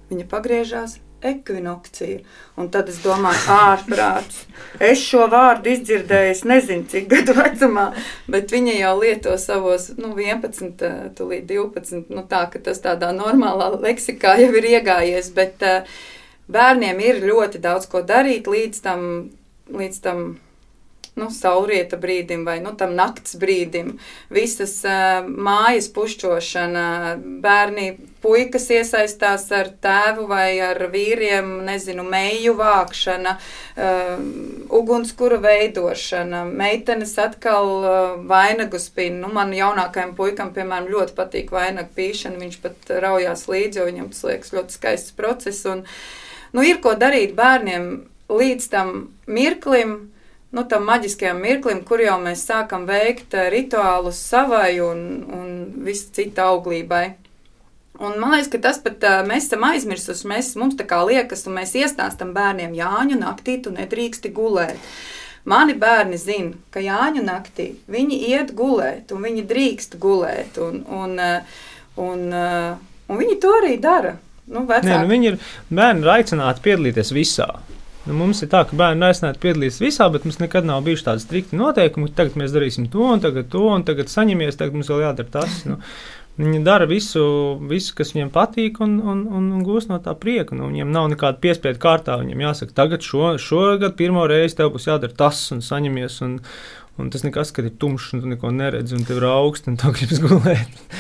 [0.09, 2.19] Viņa pagriežās, ekvinokcija.
[2.59, 4.45] Un tad es domāju, ārprāts.
[4.83, 7.89] Es šo vārdu izdzirdēju, es nezinu, cik gadu vecumā,
[8.31, 10.85] bet viņa jau lieto savos nu, 11,
[11.19, 12.11] līdz 12.
[12.15, 15.33] Nu, tā, tas tādā normālā leksikā jau ir iegājies.
[15.37, 15.97] Bet uh,
[16.51, 19.09] bērniem ir ļoti daudz ko darīt līdz tam.
[19.69, 20.29] Līdz tam
[21.19, 23.97] nu, saulrieta brīdim vai nu, tam nakts brīdim,
[24.33, 26.87] visas uh, mājas pušķošana,
[27.43, 27.89] bērni,
[28.23, 34.13] puikas iesaistās ar tēvu vai ar vīriem, nezinu, meiju vākšana, uh,
[34.81, 37.97] ugunskura veidošana, meitenes atkal uh,
[38.29, 39.23] vainagu spina.
[39.25, 44.13] Nu, man jaunākajam puikam, piemēram, ļoti patīk vainagu pīšana, viņš pat raujās līdzi, jo viņam
[44.13, 45.67] tas liekas ļoti skaists process.
[45.71, 45.85] Un,
[46.55, 47.91] nu, ir ko darīt bērniem
[48.29, 48.95] līdz tam
[49.27, 49.99] mirklim,
[50.51, 55.03] nu, tam maģiskajam mirklim, kur jau mēs sākam veikt eh, rituālus savai un,
[55.35, 55.49] un
[55.85, 57.07] visu citu auglībai.
[57.99, 60.29] Un man liekas, ka tas pat eh, mēs esam aizmirsuši.
[60.31, 64.79] Mēs, mums tā kā liekas, un mēs iestāstām bērniem, Jāņu naktī tu nedrīksti gulēt.
[65.49, 71.19] Mani bērni zina, ka Jāņu naktī viņi iet gulēt, un viņi drīkst gulēt, un, un,
[71.19, 71.59] eh,
[71.99, 74.15] un, un viņi to arī dara.
[74.49, 74.89] Nu, vecāki.
[74.89, 77.49] Nē, nu viņi ir bērni ir aicināti piedalīties visā.
[78.07, 81.25] Nu, mums ir tā, ka bērni aicināti piedalīties visā, bet mums nekad nav bijuši tādi
[81.25, 82.15] strikti noteikumi.
[82.17, 85.59] Tagad mēs darīsim to, un tagad to, un tagad saņemies, tagad mums vēl jādara tas.
[85.69, 85.77] Nu,
[86.39, 87.23] Viņi dara visu,
[87.67, 90.55] visu, kas viņiem patīk, un, un, un, un gūs no tā prieka.
[90.55, 92.21] Nu, viņiem nav nekāda piespiedu kārtā.
[92.21, 96.21] Viņiem jāsaka, tagad šo, šogad pirmo reizi tev būs jādara tas, un saņemies.
[96.27, 96.37] Un,
[97.03, 99.81] un tas nekas, kad ir tumšs, un tu neko neredzi, un tev ir augsts, un
[99.83, 100.95] tu gribas gulēt.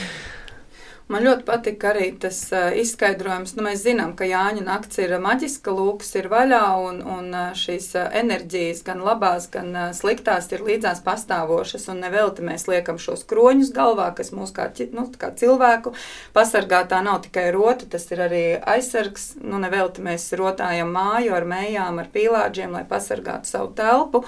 [1.08, 3.54] Man ļoti patīk arī tas uh, izskaidrojums.
[3.56, 8.82] Nu, mēs zinām, ka Jāņa naktis ir maģiska, lūks ir vaļā, un, un šīs enerģijas,
[8.84, 11.88] gan labās, gan sliktās, ir līdzās pastāvošas.
[11.88, 15.94] Un nevelti mēs liekam šos kroņus galvā, kas mūs kā, nu, kā cilvēku
[16.36, 16.82] pasargā.
[16.92, 19.30] Tā nav tikai rota, tas ir arī aizsargs.
[19.40, 24.26] Nu, nevelti mēs rotājam māju ar mējām, ar pīlāģiem, lai pasargātu savu telpu.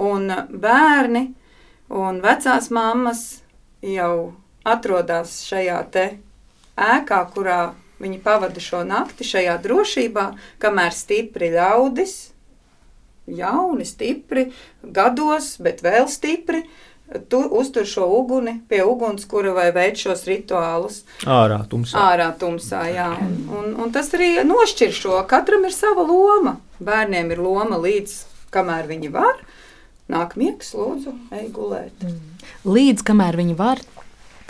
[0.00, 1.30] Un bērni
[1.90, 3.24] un vecās mammas
[3.80, 5.80] jau atrodas šajā
[6.80, 7.60] ēkā, kurā
[8.00, 10.26] viņi pavada šo nakti, šajā drošībā,
[10.62, 12.14] kamēr stipri ļaudis,
[13.30, 14.50] jauni, stipri,
[14.82, 16.64] gados, bet vēl stipri.
[17.28, 21.00] Tu uztur šo uguni pie ugunskura vai veic šos rituālus.
[21.26, 21.98] Ārā tumsā.
[21.98, 23.08] Ārā tumsā, jā.
[23.18, 25.16] Un, un, un tas arī nošķir šo.
[25.26, 26.60] Katram ir sava loma.
[26.78, 28.14] Bērniem ir loma līdz
[28.54, 29.42] kamēr viņi var.
[30.10, 31.98] Nāk miegs, lūdzu, ej gulēt.
[32.02, 32.46] Mm.
[32.66, 33.82] Līdz kamēr viņi var,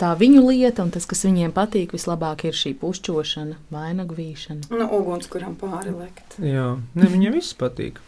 [0.01, 4.71] tā viņu lieta, un tas, kas viņiem patīk, vislabāk ir šī pušķošana, vainagu vīšana.
[4.73, 6.39] Nu, uguns, kuram pāri lekt.
[6.41, 8.01] Jā, ne, viņiem viss patīk.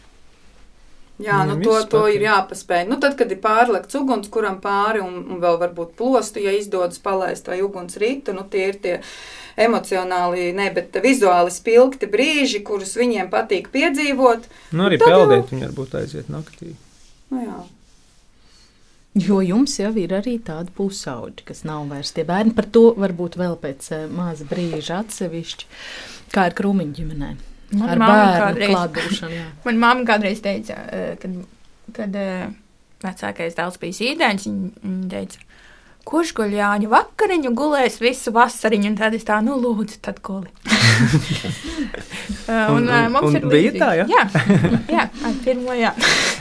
[1.22, 2.88] Jā, nu to, to ir jāpaspēj.
[2.90, 6.98] Nu, tad, kad ir pārlekts uguns, kuram pāri un, un vēl varbūt plostu, ja izdodas
[6.98, 8.96] palaist vai uguns rītu, nu tie ir tie
[9.54, 14.50] emocionāli, ne, bet vizuāli spilgti brīži, kurus viņiem patīk piedzīvot.
[14.74, 15.48] Nu, arī peldēt jau...
[15.52, 16.74] viņi varbūt aiziet naktī.
[17.30, 17.62] Nu, jā.
[19.14, 22.50] Jo jums jau ir arī tādi pusauģi, kas nav vairs tie bērni.
[22.56, 25.68] Par to varbūt vēl pēc uh, maza brīža atsevišķi,
[26.34, 27.28] kā ir krūmiņa ģimenē.
[27.78, 29.44] Man ar bērnu klātbūšanu.
[29.68, 31.36] Man mamma kādreiz teica, uh, kad,
[31.94, 32.48] kad uh,
[33.06, 35.46] vecākais dēls bija zīdainis, viņa teica,
[36.10, 40.50] kurš guļ Jāņa vakariņu, gulēs visu vasariņu, un tad es tā, nu lūdzu, tad guli.
[42.74, 43.78] un, uh, mums un, ir līdzīgi.
[43.78, 44.10] Tā, ja?
[44.10, 44.26] Jā,
[44.90, 45.94] jā, ar pirmo jā.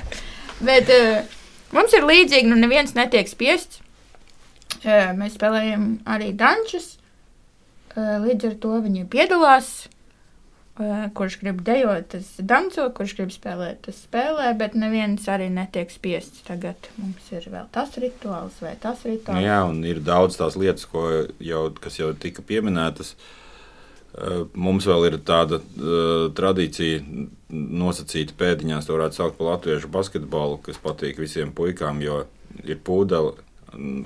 [0.67, 1.39] Bet, uh,
[1.73, 3.81] Mums ir līdzīgi, nu neviens netiek spiests.
[4.83, 6.97] Mēs spēlējam arī dančus.
[7.95, 9.73] Līdz ar to viņi piedalās.
[11.13, 16.41] Kurš grib dejot, tas danco, kurš grib spēlēt, tas spēlē, bet neviens arī netiek spiests.
[16.47, 19.37] Tagad mums ir vēl tas rituāls vai tas rituāls.
[19.37, 20.89] Nu jā, un ir daudz tās lietas,
[21.45, 23.13] jau, kas jau tika pieminētas.
[24.53, 26.99] Mums vēl ir tāda uh, tradīcija,
[27.53, 32.23] nosacīti pēdiņās, to varētu saukt par latviešu basketbolu, kas patīk visiem puikām, jo
[32.61, 33.33] ir pūdeļi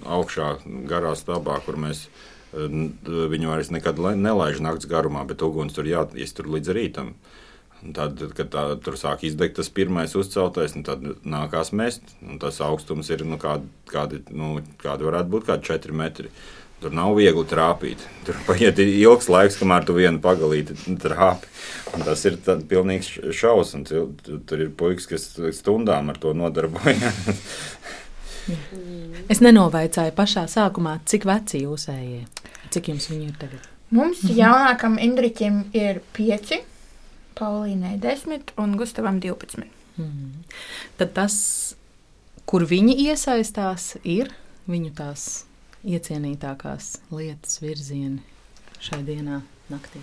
[0.08, 0.54] augšā
[0.88, 2.08] garā stāvā, kur mēs
[2.54, 7.12] viņu vairs nekad nelaiž naktas garumā, bet uguns tur jāiztur līdz rītam.
[7.94, 12.16] Tad, kad tā, tur sāk izdegt tas pirmais uzceltais, tad nākās mest.
[12.42, 16.32] Tas augstums ir nu, kādi, kādi, nu, kādi varētu būt kādi 4 metri.
[16.78, 18.04] Tur nav viegli trāpīt.
[18.26, 21.50] Tur paiet ilgs laiks, kamēr tu vienu pagalīti trāpi.
[21.98, 22.38] Un tas ir
[22.70, 23.90] pilnīgs šausmas.
[24.22, 25.26] Tur ir puikas, kas
[25.58, 27.18] stundām ar to nodarbojas.
[29.34, 32.46] es nenovaicāju pašā sākumā, cik veci jūs ejat.
[32.76, 33.66] Cik jums viņi ir tagad?
[33.98, 36.62] Mums jaunākam Indriķim ir pieci,
[37.38, 39.74] Paulīnai desmit un Gustavam divpadsmit.
[39.98, 40.46] Mm.
[40.98, 41.36] Tad tas,
[42.50, 44.34] kur viņi iesaistās, ir
[44.70, 45.28] viņu tās
[45.86, 48.24] iecienītākās lietas, virzieni
[48.82, 50.02] šai dienā, naktī?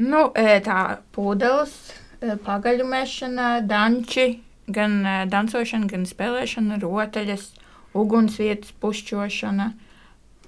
[0.00, 1.74] Nu, e, tā pūdeles,
[2.20, 7.50] e, pagaļu mešana, danči, gan e, dancošana, gan spēlēšana, rotaļas,
[7.96, 9.70] ugunsvietas pušķošana.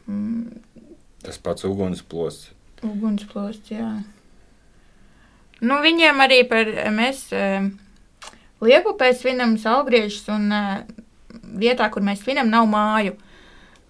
[0.07, 0.63] Mm.
[1.23, 2.53] Tas pats ugunsplosts.
[2.83, 3.91] Ugunsplosts, jā.
[5.63, 7.29] Nu, viņiem arī par mēs
[8.63, 10.49] liepupē svinam salgriežus un
[11.61, 13.15] vietā, kur mēs svinam, nav māju.
[13.15, 13.29] Uh,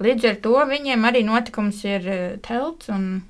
[0.03, 3.23] Līdz ar to viņiem arī notikums ir eh, telts un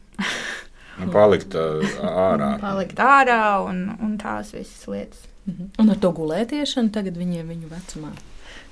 [1.16, 2.54] palikt uh, ārā.
[2.62, 5.28] palikt ārā un, un tās visas lietas.
[5.48, 5.72] Mhm.
[5.82, 8.12] Un ar to gulētiešanu tagad viņiem viņu vecumā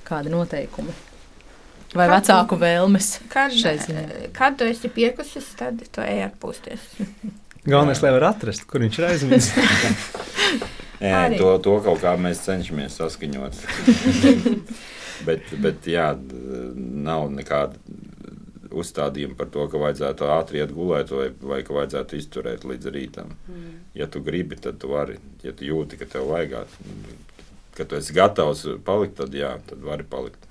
[0.07, 0.95] kādi noteikumi?
[1.91, 3.09] Vai kad, vecāku vēlmes?
[3.33, 3.55] Kad,
[4.37, 6.85] kad tu esi piekusis, tad tu ej atpūsties.
[7.71, 9.75] Galvenais, lai var atrast, kur viņš ir aizmirsis.
[11.03, 13.59] Jā, to, to kaut kā mēs cenšamies saskaņot.
[15.27, 16.13] Bet, bet jā,
[17.11, 17.79] nav nekāda
[18.71, 23.33] uzstādījuma par to, ka vajadzētu ātri iet gulēt vai, vai ka vajadzētu izturēt līdz rītam.
[23.49, 23.73] Mm.
[23.99, 25.19] Ja tu gribi, tad tu vari.
[25.43, 26.71] Ja tu jūti, ka tev vajag,
[27.77, 30.50] ka tu esi gatavs palikt, tad jā, tad vari palikt.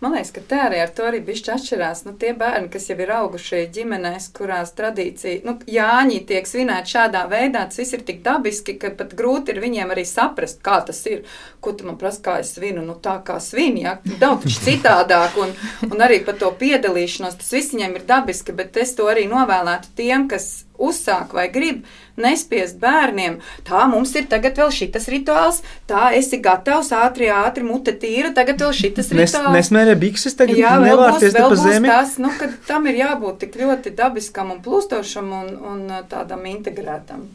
[0.00, 2.04] Man liekas, ka tā arī ar to arī bišķi atšķirās.
[2.06, 7.26] Nu, tie bērni, kas jau ir auguši ģimenēs, kurās tradīcija, nu, jāņi tiek svinēti šādā
[7.30, 11.04] veidā, tas viss ir tik dabiski, ka pat grūti ir viņiem arī saprast, kā tas
[11.10, 11.26] ir.
[11.62, 12.82] Ko tu man prasa, kā es svinu?
[12.86, 15.36] Nu, tā kā svini, jā, daudz citādāk.
[15.42, 15.54] Un,
[15.90, 19.94] un arī par to piedalīšanos, tas viss viņiem ir dabiski, bet es to arī novēlētu
[19.98, 21.84] tiem, kas uzsāk vai grib
[22.20, 27.94] nespiest bērniem, tā mums ir tagad vēl šis rituāls, tā esi gatavs, ātri, ātri, mute
[27.96, 29.52] tīra, tagad vēl šis rituāls.
[29.56, 31.92] Nesmērē bikses, tagad Jā, nevārties te pa zemi.
[31.92, 37.30] Tas, nu, ka tam ir jābūt tik ļoti dabiskam un plūstošam un, un tādam integrētam.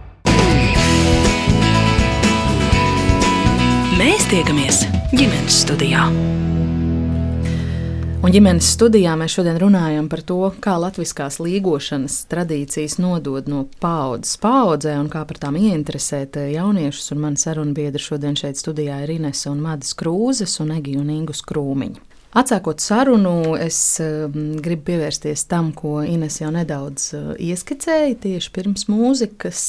[3.97, 6.05] Mēs tiekamies ģimenes studijā.
[8.27, 14.33] Un ģimenes studijā mēs šodien runājam par to, kā latviskās līgošanas tradīcijas nodod no paudzes
[14.43, 17.13] paudzē un kā par tām ieinteresēt jauniešus.
[17.15, 21.39] Un man sarunbiedri šodien šeit studijā ir Inese un Madis Krūzes un Egi un Ingus
[21.47, 22.03] Krūmiņi.
[22.41, 28.89] Atsākot sarunu, es um, gribu pievērsties tam, ko Ines jau nedaudz uh, ieskicēja tieši pirms
[28.91, 29.61] mūzikas.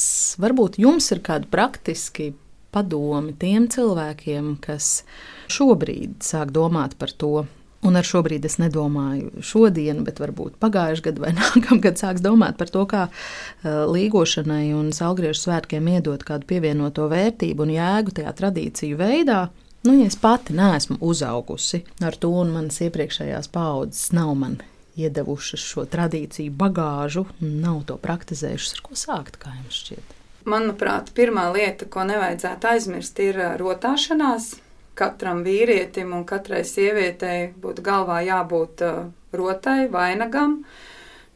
[0.43, 2.33] Varbūt jums ir kādi praktiski
[2.75, 5.05] padomi tiem cilvēkiem, kas
[5.47, 7.47] šobrīd sāk domāt par to.
[7.87, 12.71] Un ar šobrīd es nedomāju šodien, bet varbūt pagājušajā gadā vai nākamgad sāks domāt par
[12.73, 18.99] to, kā uh, līgošanai un salgriežu svētkiem iedot kādu pievienoto vērtību un jēgu tajā tradīciju
[18.99, 19.45] veidā.
[19.87, 24.59] Nu, ja es pati neesmu uzaugusi ar to, un manas iepriekšējās paudzes nav man
[24.99, 30.15] iedevušas šo tradīciju bagāžu, nav to praktizējušas, ar ko sākt, kā jums šķiet?
[30.49, 34.57] Manuprāt, pirmā lieta, ko nevajadzētu aizmirst, ir rotāšanās.
[34.99, 38.83] Katram vīrietim un katrai sievietei būtu galvā jābūt
[39.31, 40.63] rotai, vainagam.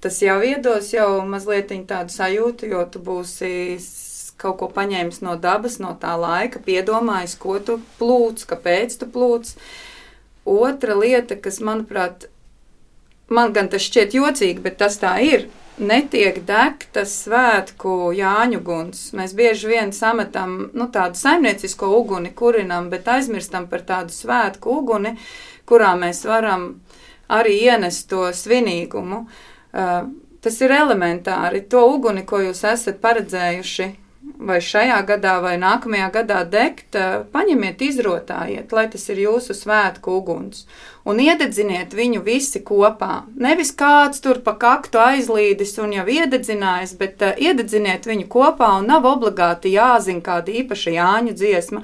[0.04, 3.54] Tas jau iedos jau mazliet tādu sajūtu, jo tu būsi
[4.42, 9.54] kaut ko paņēmis no dabas, no tā laika, piedomājis, ko tu plūc, kāpēc tu plūc.
[10.44, 12.28] Otra lieta, kas manuprāt,
[13.32, 19.08] man gan tas šķiet jocīgi, bet tas tā ir, netiek degtas svētku Jāņu guns.
[19.18, 25.16] Mēs bieži vien sametam nu, tādu saimniecisko uguni, kurinam, bet aizmirstam par tādu svētku uguni,
[25.70, 26.68] kurā mēs varam
[27.34, 29.24] arī ienest to svinīgumu.
[29.74, 30.12] Uh,
[30.44, 31.64] tas ir elementāri.
[31.72, 33.90] To uguni, ko jūs esat paredzējuši
[34.44, 40.18] vai šajā gadā, vai nākamajā gadā degt, eh, paņemiet, izrotājiet, lai tas ir jūsu svētku
[40.20, 40.66] uguns.
[41.06, 43.24] Un iededziniet viņu visi kopā.
[43.36, 48.88] Nevis kāds tur pa kaktu aizlīdis un jau iededzinājis, bet uh, iededziniet viņu kopā un
[48.88, 51.84] nav obligāti jāzina kāda īpaša Jāņu dziesma.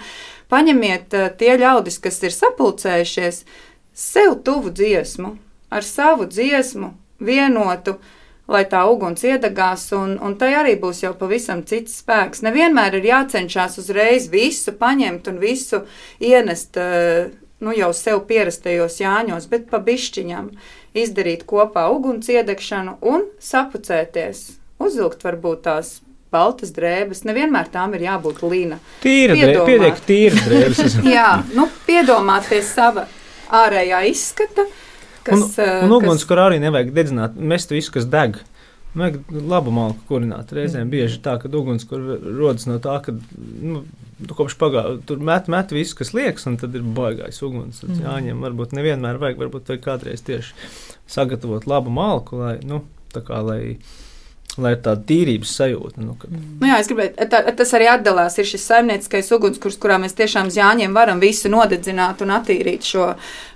[0.49, 3.43] Paņemiet uh, tie ļaudis, kas ir sapulcējušies,
[3.93, 5.35] sev tuvu dziesmu,
[5.69, 7.97] ar savu dziesmu, vienotu,
[8.49, 12.41] lai tā uguns iedegās, un, un tai arī būs jau pavisam cits spēks.
[12.45, 15.83] Nevienmēr ir jācenšas uzreiz visu paņemt un visu
[16.19, 17.29] ienest eh,
[17.61, 20.51] nu, jau sev pierastajos jāņos, bet pa bišķiņam
[20.97, 24.45] izdarīt kopā uguns iedegšanu un sapucēties.
[24.79, 25.99] Uzvilkt varbūt tās
[26.33, 27.23] baltas drēbes.
[27.27, 28.79] Nevienmēr tām ir jābūt līna.
[29.03, 30.99] Tīra drēbes, pietiek tīra drēbes.
[31.15, 33.05] Jā, nu, piedomāt pie sava
[33.61, 34.65] ārējā izskata.
[35.27, 36.29] Kas, un, eh, un uguns, kas...
[36.29, 38.39] kur arī nevajag dedzināt, mest visu, kas deg.
[38.97, 40.51] Vajag labu malku kurināt.
[40.55, 40.91] Reizēm mm.
[40.93, 43.83] bieži tā, ka uguns rodas no tā, ka nu,
[44.33, 47.83] kopš pagājušā tur met, met visu, kas liekas, un tad ir baigais uguns.
[47.85, 48.01] Mm.
[48.07, 50.55] Jāņem, varbūt nevienmēr vajag, varbūt vajag kādreiz tieši
[51.09, 52.81] sagatavot labu malku, lai, nu,
[53.13, 53.77] tā kā, lai
[54.63, 56.03] lai ir tāda tīrības sajūta.
[56.03, 56.29] Nu, ka...
[56.31, 58.37] nu, jā, es gribēju, tā, tas arī atdalās.
[58.39, 63.11] Ir šis saimnieciskais ugunskurs, kurā mēs tiešām zāņiem varam visu nodedzināt un attīrīt šo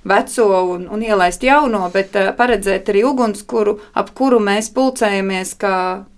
[0.10, 5.78] veco un, un ielaist jauno, bet uh, paredzēt arī ugunskuru, ap kuru mēs pulcējamies kā,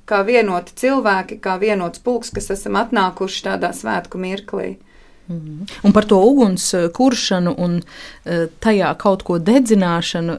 [0.10, 4.76] kā vienoti cilvēki, kā vienots pulks, kas esam atnākuši tādā svētku mirklī.
[5.26, 5.64] Mm.
[5.82, 10.38] Un par to uguns kuršanu un uh, tajā kaut ko dedzināšanu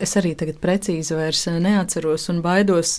[0.00, 2.96] es arī tagad precīzi vairs neatceros un baidos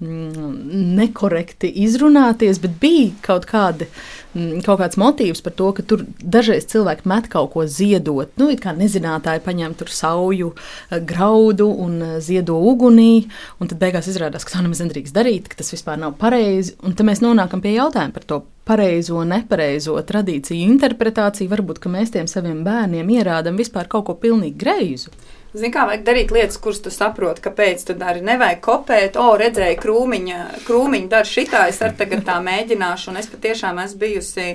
[0.00, 3.88] nekorekti izrunāties, bet bija kaut, kādi,
[4.34, 8.30] mm, kaut kāds motīvs par to, ka tur dažreiz cilvēki met kaut ko ziedot.
[8.38, 14.06] Nu, kā nezinātāji paņem tur sauju, eh, graudu un eh, ziedo ugunī, un tad beigās
[14.06, 16.76] izrādās, ka tā nemaz nedrīkst darīt, ka tas vispār nav pareizi.
[16.82, 21.50] Un tad mēs nonākam pie jautājuma par to pareizo, nepareizo tradīciju interpretāciju.
[21.50, 25.10] Varbūt mēs tiem saviem bērniem ierādām vispār kaut ko pilnīgi greizu.
[25.56, 28.20] Zini, kā vajag darīt lietas, kuras tu saproti, kāpēc tu dari.
[28.24, 33.30] Nevajag kopēt, o, redzēju, krūmiņa, krūmiņa dara šitā, es arī tagad tā mēģināšu, un es
[33.32, 34.48] patiešām esmu bijusi.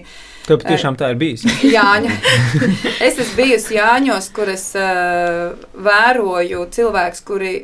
[0.45, 1.47] Tev patiešām tā ir bijis.
[1.65, 2.13] Jāņa.
[3.08, 5.58] es esmu bijusi Jāņos, kur es uh,
[5.89, 7.56] vēroju cilvēkus, kuri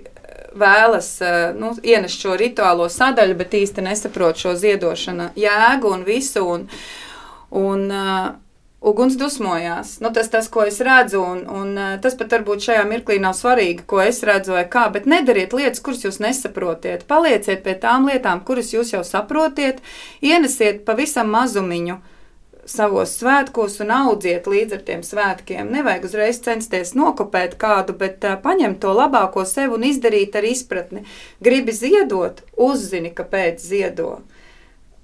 [0.57, 6.47] vēlas uh, nu, ienest šo rituālo sadaļu, bet īsti nesaprot šo ziedošanu jēgu un visu.
[6.49, 6.65] Un,
[7.61, 7.91] un,
[8.81, 9.97] uguns dusmojās.
[9.99, 13.35] Nu, tas, tas, ko es redzu, un, un eh, tas pat varbūt šajā mirklī nav
[13.37, 17.03] svarīgi, ko es redzu vai kā, bet nedariet lietas, kuras jūs nesaprotiet.
[17.09, 19.83] Palieciet pie tām lietām, kuras jūs jau saprotiet,
[20.23, 21.99] ienesiet pavisam mazumiņu
[22.69, 25.71] savos svētkos un audziet līdz ar tiem svētkiem.
[25.73, 31.01] Nevajag uzreiz censties nokopēt kādu, bet uh, paņemt to labāko sev un izdarīt ar izpratni.
[31.41, 34.19] Gribi ziedot, uzzini, kāpēc ziedo.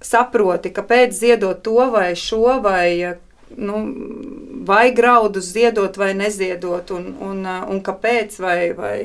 [0.05, 3.15] Saproti, kāpēc ziedot to vai šo, vai,
[3.57, 3.81] nu,
[4.67, 8.39] vai graudus ziedot vai neziedot, un, un, un kāpēc.
[8.43, 8.95] Vai, vai,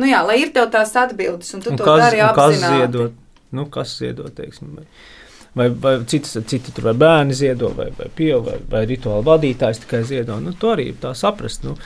[0.00, 2.60] nu jā, lai ir tev tās atbildes, un tu un to kas, dari apzināti.
[2.60, 3.18] Kas ziedot?
[3.52, 4.86] Nu, kas ziedot, teiksim, vai?
[5.52, 9.82] vai, vai citas, citi tur vai bērni ziedo, vai, vai pieauguši, vai, vai rituāla vadītājs
[9.84, 10.38] tikai ziedo.
[10.40, 11.66] Nu, to arī tā saprast.
[11.66, 11.76] Nu,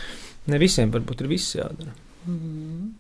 [0.51, 1.95] ne visiem varbūt ir viss jādara.
[2.27, 2.93] Mm.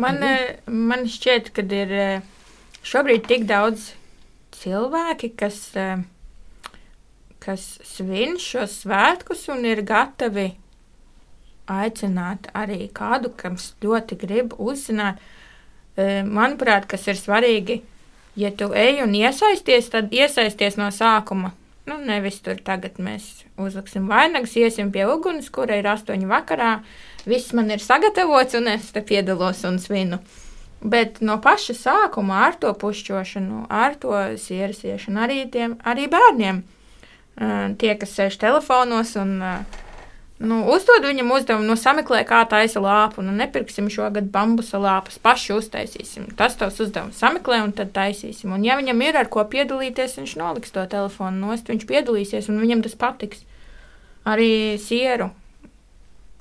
[0.00, 0.78] Man, mm.
[0.88, 2.22] man šķiet, ka ir eh,
[2.88, 3.90] šobrīd tik daudz
[4.62, 6.00] cilvēki, kas, eh,
[7.42, 10.52] kas svin šos svētkus un ir gatavi
[11.70, 15.20] aicināt arī kādu, kas ļoti grib uzzināt.
[15.96, 17.82] Manuprāt, kas ir svarīgi,
[18.40, 21.52] ja tu ej un iesaisties, tad iesaisties no sākuma.
[21.86, 26.76] Nu, nevis tur tagad mēs uzliksim vainagus, iesim pie uguns, kura ir astoņu vakarā.
[27.26, 30.20] Viss man ir sagatavots, un es te piedalos un svinu.
[30.82, 36.62] Bet no paša sākuma ar to pušķošanu, ar to sieru siešanu, arī, tiem, arī bērniem,
[37.36, 39.38] tie, kas sēž telefonos un
[40.42, 43.22] Nu, uzdod viņam uzdevumu, nu, sameklē, kā taisa lāpu.
[43.22, 46.32] Nu, nepirksim šogad bambusa lāpas, paši uztaisīsim.
[46.38, 48.50] Tas tavs uzdevums sameklē, un tad taisīsim.
[48.56, 52.58] Un, ja viņam ir ar ko piedalīties, viņš noliks to telefonu nost, viņš piedalīsies, un
[52.62, 53.44] viņam tas patiks.
[54.26, 55.30] Arī sieru.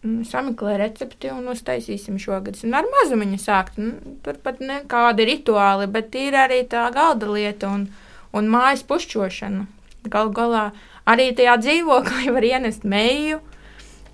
[0.02, 2.58] Nu, sameklē recepti un uztaisīsim šogad.
[2.66, 3.78] Un ar mazumiņu sākt.
[3.78, 7.86] Nu, tur pat nekādi rituāli, bet ir arī tā galda lieta un,
[8.34, 9.68] un mājas pušķošana.
[10.10, 10.66] Galu galā
[11.10, 13.42] arī tajā dzīvoklī var ienest meiju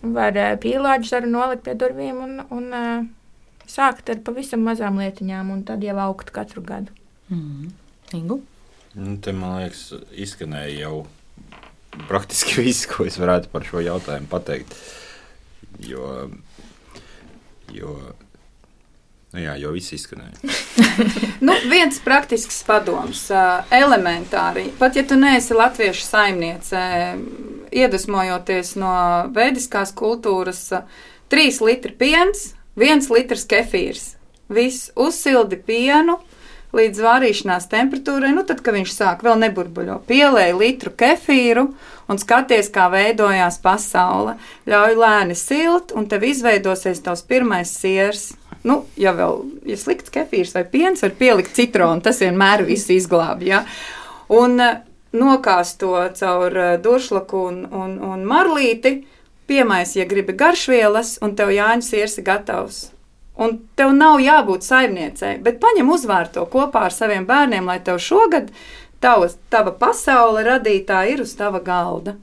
[0.01, 3.05] var eh, pīlāģus arī nolikt pie durvīm un, un uh,
[3.69, 6.93] sākt ar pavisam mazām lietiņām, un tad jau augt katru gadu.
[7.33, 7.71] Mm.
[8.17, 8.39] Ingu?
[8.97, 10.95] Nu, te, man liekas, izskanēja jau
[12.07, 14.77] praktiski viss, ko es varētu par šo jautājumu pateikt.
[15.83, 16.29] Jo,
[17.73, 17.97] jo
[19.35, 20.37] Nu jā, jau viss izskanēja.
[21.47, 23.25] nu, viens praktisks padoms,
[23.75, 24.69] elementāri.
[24.79, 26.83] Pat ja tu neesi latviešu saimniece,
[27.75, 28.93] iedvesmojoties no
[29.35, 30.63] veidiskās kultūras,
[31.27, 34.13] trīs litri piens, viens litrs kefīrs.
[34.47, 36.21] Viss uzsildi pienu
[36.75, 41.69] līdz vārīšanās temperatūrai, nu tad, kad viņš sāk vēl neburbuļo, pielēja litru kefīru
[42.11, 44.35] un skaties, kā veidojās pasaule.
[44.67, 48.33] Ļauj lēni silt, un tev izveidosies tavs pirmais siers
[48.67, 52.03] Nu, ja vēl ir ja slikts kefīrs vai piens, var pielikt citronu.
[52.03, 53.47] Tas vienmēr visu izglābj.
[53.47, 53.61] Ja?
[54.33, 54.81] Un eh,
[55.15, 58.99] nokāst to caur eh, duršlaku un, un, un marlīti,
[59.47, 62.87] piemais, ja gribi garšvielas, un tev jāņas ir gatavs.
[63.37, 68.49] Un tev nav jābūt saimniecei, bet paņem uzvārto kopā ar saviem bērniem, lai tev šogad
[69.03, 72.17] tavs, tava pasaule radītā ir uz tava galda.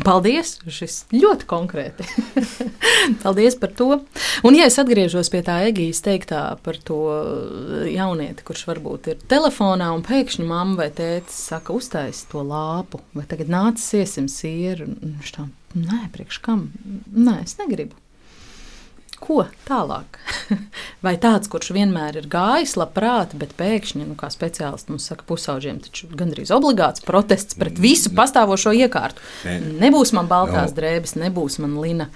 [0.00, 0.54] Paldies!
[0.72, 2.06] Šis ļoti konkrēti.
[3.22, 3.88] Paldies par to.
[4.40, 7.00] Un, ja es atgriežos pie tā Egijas teiktā par to
[7.92, 13.26] jaunieti, kurš varbūt ir telefonā un pēkšņi mamma vai tētis saka, uztais to lāpu, vai
[13.28, 14.88] tagad nācis iesim sieru,
[15.76, 16.70] nē, priekš kam?
[17.12, 18.00] Nē, es negribu
[19.24, 20.18] ko tālāk?
[21.04, 25.80] Vai tāds, kurš vienmēr ir gājis labprāt, bet pēkšņi, nu, kā speciālists mums saka, pusauģiem,
[25.86, 28.18] taču gandrīz obligāts protests pret visu mm.
[28.20, 29.24] pastāvošo iekārtu.
[29.48, 29.58] Ne.
[29.86, 30.78] Nebūs man baltās no.
[30.80, 32.10] drēbes, nebūs man lina.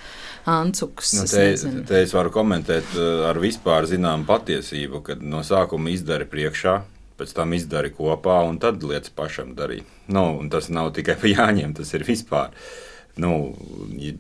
[0.48, 1.42] Ancuks, nu, te,
[1.84, 6.78] te es varu komentēt uh, ar vispār zināmu patiesību, kad no sākuma izdari priekšā,
[7.20, 9.84] pēc tam izdari kopā, un tad lietas pašam darīt.
[10.09, 12.54] Nu, tas nav tikai par jāņem, tas ir vispār.
[12.54, 12.88] Uh,
[13.18, 13.30] Nu,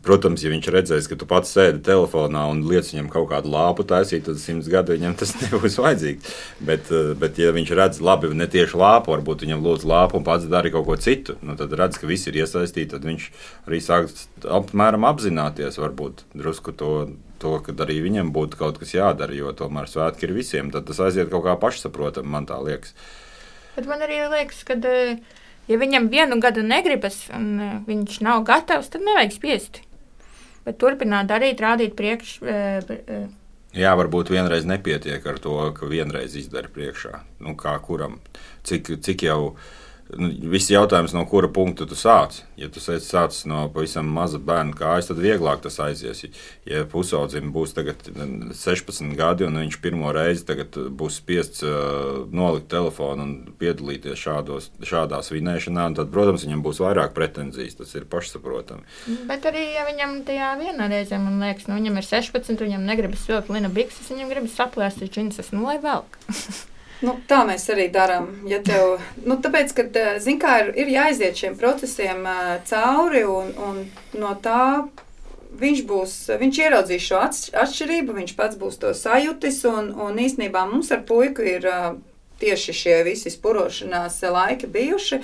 [0.02, 3.84] protams, ja viņš redzēs, ka tu pats sēdi telefonā un lietas viņam kaut kādu lāpu
[3.86, 6.32] taisīt, tad simts gadu viņam tas nebūs vajadzīgs.
[6.66, 10.26] Bet, eh, bet ja viņš redz, labi, ne tieši lāpu, varbūt viņam lūdz lāpu un
[10.26, 13.30] pats dara kaut ko citu, nu, tad redz, ka visi ir iesaistīti, tad viņš
[13.70, 14.10] arī sāk
[14.58, 16.92] apmēram apzināties, varbūt drusku to.
[17.38, 20.98] To, kad arī viņam būtu kaut kas jādara, jo tomēr svētki ir visiem, tad tas
[21.06, 22.96] aiziet kaut kā pašsaprotami, man tā liekas.
[23.76, 25.20] Bet man arī liekas, ka uh,
[25.68, 29.82] Ja viņam vienu gadu negribas, un e, viņš nav gatavs, tad nevajag spiest.
[30.64, 32.38] Bet turpināt darīt, rādīt priekš.
[32.42, 32.60] E,
[32.96, 33.20] e,
[33.76, 37.20] Jā, varbūt vienreiz nepietiek ar to, ka vienreiz izdara priekšā.
[37.44, 38.16] Nu, kā kuram,
[38.66, 39.68] cik, cik jau uh,
[40.16, 42.40] nu, viss jautājums, no kura punkta tu sāc.
[42.58, 46.24] Ja tu sāc no pavisam maza bērna kājas, tad vieglāk tas aizies.
[46.68, 53.34] Ja pusaudzim būs 16 gadi un viņš pirmo reizi būs spiests uh, nolikt telefonu un
[53.60, 57.76] piedalīties šādos, šādā svinēšanā, tad, protams, viņam būs vairāk pretenzijas.
[57.78, 58.82] Tas ir pašsaprotami.
[59.28, 63.28] Bet arī, ja viņam tajā vienā reizē, man liekas, nu, viņam ir 16, viņam negribas
[63.28, 66.18] vilkt lina bikses, viņam gribas saplēst džinsas, nu lai velk.
[66.98, 68.32] Nu, tā mēs arī darām.
[68.50, 69.84] Ja tev, nu, tāpēc, ka,
[70.22, 73.84] zin, kā, ir, ir jāiziet šiem procesiem uh, cauri, un, un
[74.18, 74.88] no tā
[75.58, 77.22] viņš būs, viņš ieraudzīs šo
[77.62, 81.94] atšķirību, viņš pats būs to sajūtis, un, un īstenībā mums ar puiku ir uh,
[82.42, 85.22] tieši šie visi spurošanās laiki bijuši.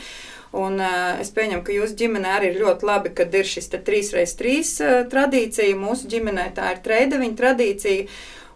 [0.55, 4.53] Un, uh, es pieņemu, ka jūsu ģimenē arī ir ļoti labi, kad ir šis 3x3
[4.55, 5.75] uh, tradīcija.
[5.75, 8.07] Mūsu ģimenē tā ir treideviņa tradīcija.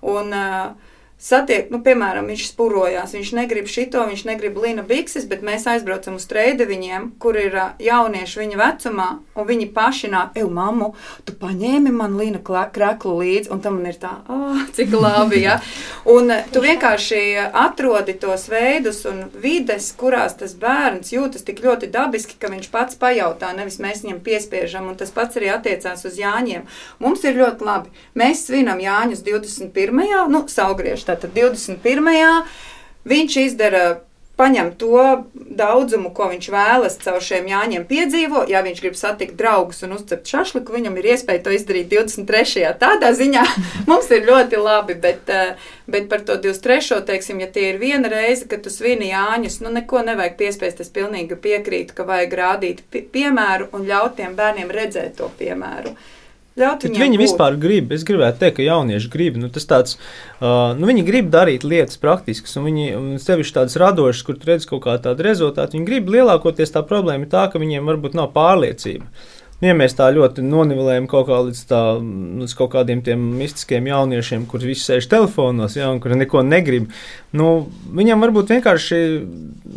[0.07, 0.88] Un, uh,
[1.19, 6.19] satiek, nu, piemēram, viņš spurojās, viņš negrib šito, viņš negrib lina bikses, bet mēs aizbraucam
[6.19, 10.93] uz treideviņiem, kur ir jaunieši viņa vecumā, un viņi paši nāk, ej, mammu,
[11.27, 15.59] tu paņēmi man lina kreklu līdzi, un tam man ir tā, oh, cik labi, ja.
[16.09, 17.19] Un tu vienkārši
[17.57, 22.97] atrodi tos veidus un vides, kurās tas bērns jūtas tik ļoti dabiski, ka viņš pats
[23.01, 26.65] pajautā, nevis mēs viņam piespiežam, un tas pats arī attiecās uz Jāņiem.
[27.03, 27.93] Mums ir ļoti labi.
[28.19, 30.01] Mēs svinam Jāņus 21.
[30.33, 32.45] nu, saugriež Tātad 21.
[33.09, 33.87] viņš izdara
[34.39, 38.45] paņem to daudzumu, ko viņš vēlas caur šiem jāņiem piedzīvo.
[38.51, 42.69] Ja viņš grib satikt draugus un uzcept šašliku, viņam ir iespēja to izdarīt 23.
[42.79, 43.43] Tādā ziņā
[43.91, 47.01] mums ir ļoti labi, bet, eh, bet par to 23.
[47.11, 50.85] teiksim, ja tie ir viena reize, kad tu svini jāņus, nu neko nevajag piespiest.
[50.87, 55.97] Es pilnīgi piekrītu, ka vajag rādīt piemēru un ļaut tiem bērniem redzēt to piemēru.
[56.59, 57.23] Viņi būt.
[57.23, 57.93] vispār grib.
[57.95, 59.39] Es gribētu teikt, ka jaunieši grib.
[59.41, 59.97] Nu, tāds,
[60.41, 64.85] uh, nu, viņi grib darīt lietas praktiskas, un viņi sevišķi tādas radošas, kur redz kaut
[64.87, 65.79] kādu rezultātu.
[65.79, 69.09] Viņi grib lielākoties tā problēma ir tā, ka viņiem varbūt nav pārliecība.
[69.59, 73.89] Nu, ja mēs tā ļoti nonivelējam kaut, kā līdz, tā, līdz kaut kādiem tiem mistiskiem
[73.91, 76.93] jauniešiem, kuriem visi sēž telefonos, ja, un kuri neko negrib,
[77.35, 77.49] nu,
[77.99, 79.01] viņam varbūt vienkārši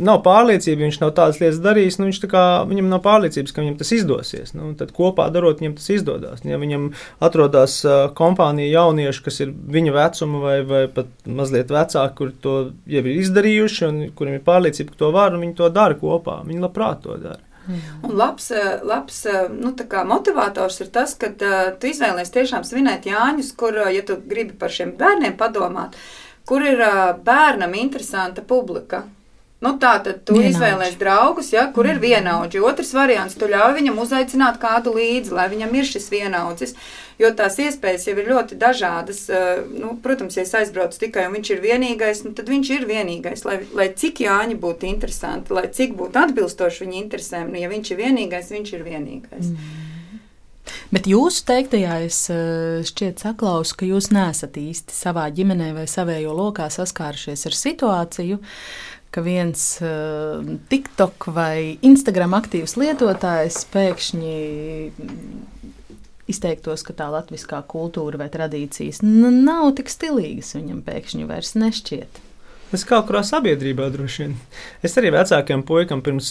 [0.05, 3.95] nav pārliecība, viņš nav tādas lietas darījis, nu, kā, viņam nav pārliecības, ka viņam tas
[3.97, 4.53] izdosies.
[4.53, 6.45] Nu, tad kopā darot, viņam tas izdodas.
[6.45, 7.82] Ja viņam atrodas
[8.17, 13.15] kompānija jaunieši, kas ir viņa vecuma vai, vai pat mazliet vecāki, kuri to jau ir
[13.15, 16.43] izdarījuši, un kuriem ir pārliecība, ka to var, un viņi to dara kopā.
[16.45, 17.41] Viņi labprāt to dara.
[17.68, 17.82] Mm.
[18.03, 23.05] Un labs, eh, labs eh, nu, motivators ir tas, ka uh, tu izvēlējies tiešām svinēt
[23.05, 25.97] Jāņus, kur, ja tu gribi par šiem bērniem padomāt,
[26.45, 29.03] kur ir uh, bērnam interesanta publika.
[29.62, 30.55] Nu, tā tad tu vienaudži.
[30.55, 32.01] izvēlējies draugus, ja, kur ir mm.
[32.01, 32.64] vienaudži.
[32.66, 36.74] Otrs variants, tu ļauj viņam uzaicināt kādu līdzi, lai viņam ir šis vienaudzis.
[37.20, 39.24] Jo tās iespējas jau ir ļoti dažādas.
[39.30, 42.88] Eh, nu, protams, ja es aizbraucu tikai un viņš ir vienīgais, nu, tad viņš ir
[42.89, 43.45] vienīgais.
[43.47, 47.93] Lai, lai cik Jāņa būtu interesanti, lai cik būtu atbilstoši viņa interesēm, nu, ja viņš
[47.93, 49.51] ir vienīgais, viņš ir vienīgais.
[49.51, 49.89] Mm.
[50.91, 56.34] Bet jūsu teiktajā es eh, šķiet saklausu, ka jūs nesat īsti savā ģimenē vai savējo
[56.38, 58.39] lokā saskārušies ar situāciju,
[59.12, 60.39] ka viens uh,
[60.72, 64.36] TikTok vai Instagram aktīvs lietotājs pēkšņi
[66.32, 72.27] izteiktos, ka tā latviskā kultūra vai tradīcijas nav tik stilīgas, viņam pēkšņi vairs nešķiet.
[72.71, 74.36] Es kaut kurā sabiedrībā droši vien.
[74.86, 76.29] Es arī vecākiem puikam pirms,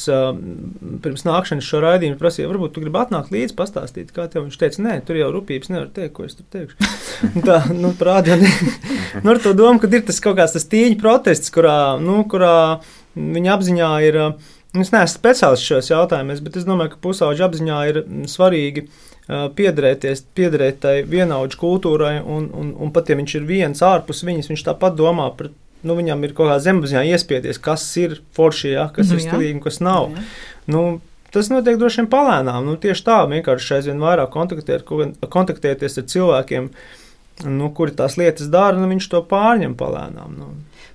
[1.04, 4.80] pirms nākšanas šo raidījumu prasīju, varbūt tu gribi atnākt līdzi, pastāstīt, kā tev viņš teica,
[4.86, 6.88] nē, tur jau rūpības nevar teikt, ko es tur teikšu.
[7.48, 8.38] Tā, nu, prādi,
[9.24, 12.56] nu, ar to domu, ka ir tas kaut kāds tas tīņa protests, kurā, nu, kurā
[13.20, 14.20] viņa apziņā ir,
[14.80, 18.88] es neesmu speciālists šajos jautājumos, bet es domāju, ka pusauģa apziņā ir svarīgi
[19.28, 24.50] piederēties, piederēt tai vienaudžu kultūrai, un, un, un pat ja viņš ir viens ārpus viņas,
[24.50, 25.52] viņš tāpat domā par
[25.86, 29.56] nu, viņam ir kaut kā zemapziņā iespieties, kas ir forši, ja, kas nu, ir stilīgi
[29.56, 30.10] un kas nav.
[30.16, 30.26] Jā.
[30.74, 30.82] Nu,
[31.30, 32.64] Tas notiek droši vien palēnām.
[32.66, 34.82] Nu, tieši tā, vienkārši aizvien vairāk kontaktēt,
[35.30, 36.64] kontaktēties ar cilvēkiem,
[37.46, 40.34] nu, kuri tās lietas dara, nu, viņš to pārņem palēnām.
[40.34, 40.48] Nu.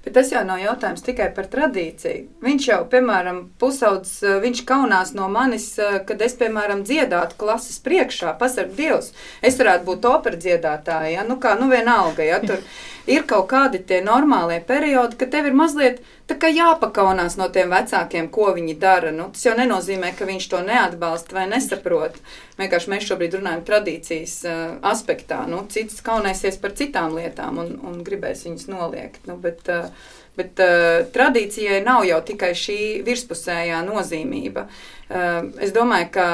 [0.05, 2.27] Bet tas jau nav jautājums tikai par tradīciju.
[2.45, 7.79] Viņš jau, piemēram, pusaudzis, eh, viņš kaunās no manis, eh, kad es, piemēram, dziedātu klases
[7.81, 9.11] priekšā, pasarg Dievs.
[9.41, 11.23] Es varētu būt opera dziedātāja, ja?
[11.23, 12.61] nu kā, nu vienalga, ja tur
[13.07, 15.99] ir kaut kādi tie normālie periodi, kad tev ir mazliet
[16.33, 19.11] jāpakaunās no tiem vecākiem, ko viņi dara.
[19.13, 22.17] Nu, tas jau nenozīmē, ka viņš to neatbalsta vai nesaprot.
[22.57, 25.43] Vienkārši mēs šobrīd runājam tradīcijas uh, aspektā.
[25.47, 29.25] Nu, cits kaunēsies par citām lietām un, un gribēs viņus noliegt.
[29.29, 29.89] Nu, bet, uh,
[30.35, 34.65] Bet uh, tradīcijai nav jau tikai šī virspusējā nozīmība.
[35.07, 36.25] Uh, es domāju, ka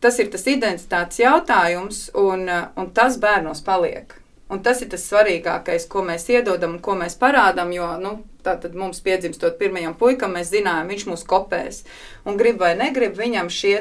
[0.00, 4.16] tas ir tas identitātes jautājums, un, uh, un tas bērnos paliek.
[4.46, 7.72] Un tas ir tas svarīgākais, ko mēs iedodam un ko mēs parādām.
[7.74, 8.12] Jo nu,
[8.46, 11.80] tātad mums piedzimstot pirmajam puikam, mēs zinājām, viņš mūs kopēs.
[12.26, 13.80] Un grib vai negrib, viņam šie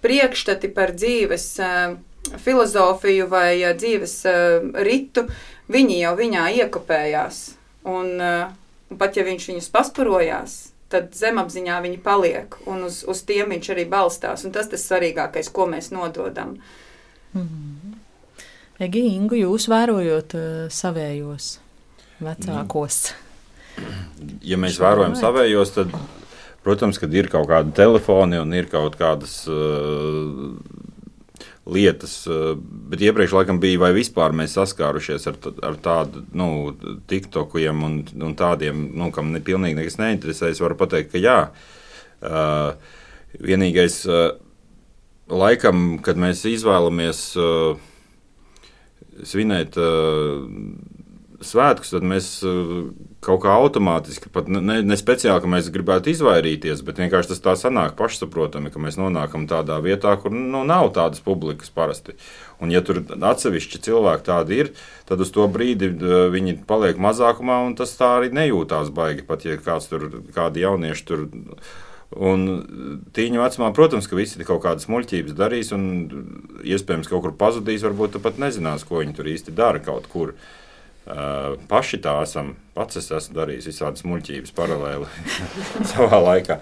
[0.00, 1.98] priekšstati par dzīves uh,
[2.40, 5.26] filozofiju vai uh, dzīves uh, ritu,
[5.68, 7.44] viņi jau viņā iekopējās.
[7.90, 10.56] Un, un pat ja viņš viņus pasparojās,
[10.92, 14.44] tad zemapziņā viņi paliek, un uz, uz tiem viņš arī balstās.
[14.44, 16.56] Un tas tas svarīgākais, ko mēs nododam.
[17.32, 17.89] Mm -hmm.
[18.80, 21.58] Egi, Ingu, jūs vērojot uh, savējos
[22.24, 23.10] vecākos?
[24.44, 25.92] ja mēs vērojam savējos, tad,
[26.64, 30.54] protams, kad ir kaut kādi telefoni un ir kaut kādas uh,
[31.68, 32.54] lietas, uh,
[32.88, 35.36] bet iepriekš laikam bija vai vispār mēs saskārušies ar,
[35.68, 36.48] ar tādu, nu,
[37.12, 40.54] tiktokiem un, un tādiem, nu, kam ne, pilnīgi nekas neinteresē.
[40.54, 41.38] Es varu pateikt, ka jā.
[42.24, 42.72] Uh,
[43.44, 44.32] vienīgais, uh,
[45.28, 47.89] laikam, kad mēs izvēlamies uh,
[49.28, 50.44] svinēt uh,
[51.44, 52.90] svētkus, tad mēs uh,
[53.24, 57.54] kaut kā automātiski, pat ne, ne speciāli, ka mēs gribētu izvairīties, bet vienkārši tas tā
[57.60, 62.16] sanāk pašsaprotami, ka mēs nonākam tādā vietā, kur nu, nav tādas publikas parasti.
[62.60, 64.72] Un, ja tur atsevišķi cilvēki tādi ir,
[65.08, 65.92] tad uz to brīdi
[66.32, 69.24] viņi paliek mazākumā, un tas tā arī nejūtās baigi.
[69.28, 71.28] Pat ja kāds tur, kādi jaunieši tur
[72.10, 75.84] Un tīņa vecumā, protams, ka visi kaut kādas muļķības darīs, un
[76.66, 77.84] iespējams kaut kur pazudīs.
[77.86, 80.34] Varbūt pat nezinās, ko viņi tur īsti dara kaut kur.
[81.10, 85.06] Uh, paši tā esam, pats es esmu darījis visādas muļķības paralēli
[85.90, 86.58] savā laikā.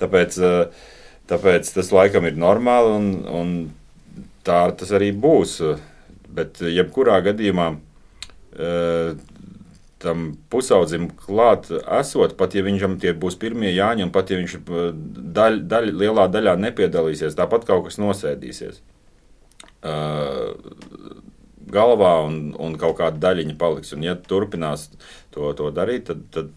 [0.00, 0.84] Tāpēc, uh,
[1.28, 5.58] tāpēc tas laikam ir normāli, un, un tā tas arī būs.
[6.30, 9.16] Bet jebkurā gadījumā uh,
[10.00, 11.68] tam pusaudzim klāt
[12.00, 14.56] esot, pat ja viņam tie būs pirmie jāņem, un pat ja viņš
[15.36, 18.80] daļ, daļ, lielā daļā nepiedalīsies, tāpat kaut kas nosēdīsies.
[19.80, 20.56] Uh,
[21.72, 23.94] galvā un, un kaut kāda daļiņa paliks.
[23.96, 24.88] Un, ja turpinās
[25.34, 26.50] to, to darīt, tad, tad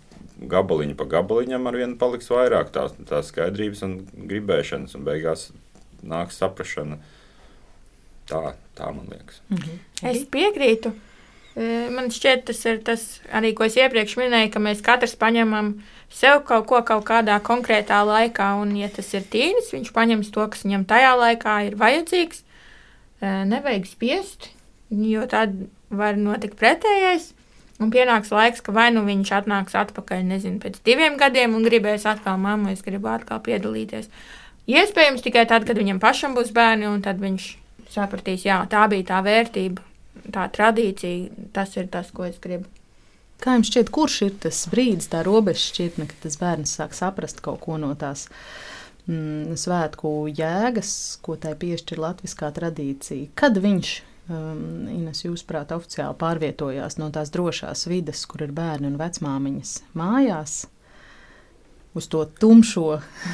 [0.54, 3.98] gabaliņu pa gabaliņam ar vienu paliks vairāk tās, tās skaidrības un
[4.32, 5.50] gribēšanas, un beigās
[6.04, 7.00] nāks saprašana.
[8.30, 9.42] Tā, tā man liekas.
[9.52, 9.82] Mhm.
[10.10, 10.94] Es piekrītu.
[11.54, 15.76] Man šķiet, tas ir tas arī, ko es iepriekš minēju, ka mēs katrs paņemam
[16.14, 20.48] sev kaut ko kaut kādā konkrētā laikā, un, ja tas ir tīnis, viņš paņems to,
[20.50, 22.42] kas viņam tajā laikā ir vajadzīgs.
[23.22, 24.50] Nevajag spiest,
[24.90, 25.54] jo tad
[25.94, 27.32] var notikt pretējais.
[27.82, 32.06] Un pienāks laiks, ka vai nu viņš atnāks atpakaļ, nezinu, pēc diviem gadiem un gribēs
[32.10, 34.10] atkal, mamma, es gribu atkal piedalīties.
[34.70, 37.50] Iespējams, tikai tad, kad viņam pašam būs bērni, un tad viņš
[37.94, 39.84] sapratīs, jā, tā bija tā vērtība,
[40.32, 42.70] tā tradīcija, tas ir tas, ko es gribu.
[43.44, 47.42] Kā jums šķiet, kurš ir tas brīdis, tā robeža šķirtne, kad tas bērns sāk saprast
[47.44, 48.30] kaut ko no tās
[49.10, 50.94] mm, svētku jēgas,
[51.26, 53.34] ko tai piešķir latviskā tradīcija?
[53.36, 53.90] Kad viņš,
[54.30, 54.62] um,
[54.94, 60.62] Ines, jūsuprāt, oficiāli pārvietojās no tās drošās vides, kur ir bērni un vecmāmiņas mājās?
[61.94, 62.88] Uz to tumšo,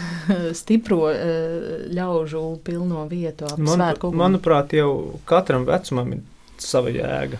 [0.59, 3.47] stipro eh, ļaužu pilno vietu.
[3.61, 3.85] Man,
[4.19, 6.25] manuprāt, jau katram vecumam ir
[6.65, 7.39] sava jēga.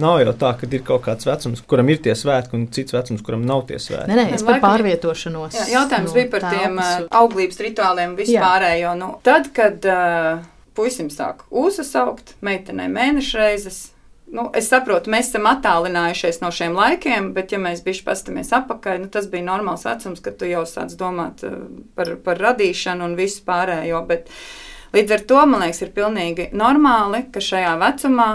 [0.00, 3.20] Nav jau tā, ka ir kaut kāds vecums, kuram ir tie svētki, un cits vecums,
[3.24, 4.08] kuram nav tie svētki.
[4.08, 5.58] Nē, nē, es par pārvietošanos.
[5.58, 8.94] Jā, jautājums no bija par tiem uh, auglības rituāliem vispārējo.
[8.96, 10.40] Nu, tad, kad uh,
[10.78, 13.80] puisim sāk uzsaukt, meitenei mēneša reizes.
[14.32, 19.02] Nu, es saprotu, mēs esam attālinājušies no šiem laikiem, bet, ja mēs bijām paskatāmies atpakaļ,
[19.04, 21.44] nu, tas bija normāls vecums, kad tu jau sāc domāt
[21.96, 24.00] par, par radīšanu un visu pārējo.
[24.08, 28.28] Bet, uh, Līdz ar to man liekas, ir pilnīgi normāli, ka šajā vecumā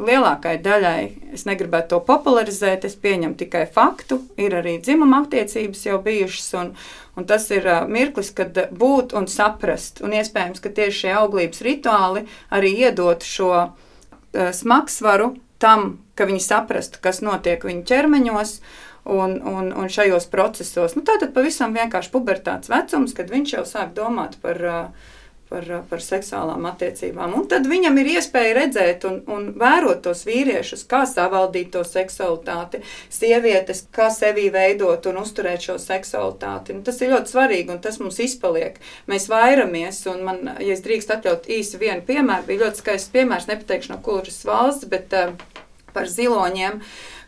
[0.00, 1.02] lielākai daļai,
[1.36, 6.72] es negribētu to popularizēt, es pieņemu tikai faktu, ir arī dzimuma attiecības jau bijušas, un,
[7.20, 11.64] un tas ir uh, mirklis, kad būt un saprast, un iespējams, ka tieši šie auglības
[11.66, 13.72] rituāli arī iedot šo uh,
[14.56, 18.56] smagsvaru tam, ka viņi saprastu, kas notiek viņu ķermeņos,
[19.10, 20.96] un, un, un šajos procesos.
[20.96, 25.08] Nu, tā tad pavisam vienkārši pubertāts vecums, kad viņš jau sāk domāt par uh,
[25.50, 27.34] par, par seksuālām attiecībām.
[27.36, 32.82] Un tad viņam ir iespēja redzēt un, un vērot tos vīriešus, kā savaldīt to seksualitāti,
[33.12, 36.78] sievietes, kā sevi veidot un uzturēt šo seksualitāti.
[36.78, 38.78] Nu, tas ir ļoti svarīgi un tas mums izpaliek.
[39.10, 43.50] Mēs vairamies, un man, ja es drīkst atļaut īsi vienu piemēru, bija ļoti skaists piemērs,
[43.50, 45.34] nepateikšu no kuras valsts, bet uh,
[45.94, 46.78] par ziloņiem,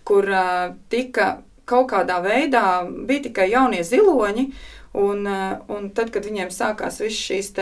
[0.06, 1.34] kur uh, tika
[1.68, 4.48] kaut kādā veidā bija tikai jaunie ziloņi.
[4.92, 7.52] Un, eh, un tad, kad viņiem sākās visas šīs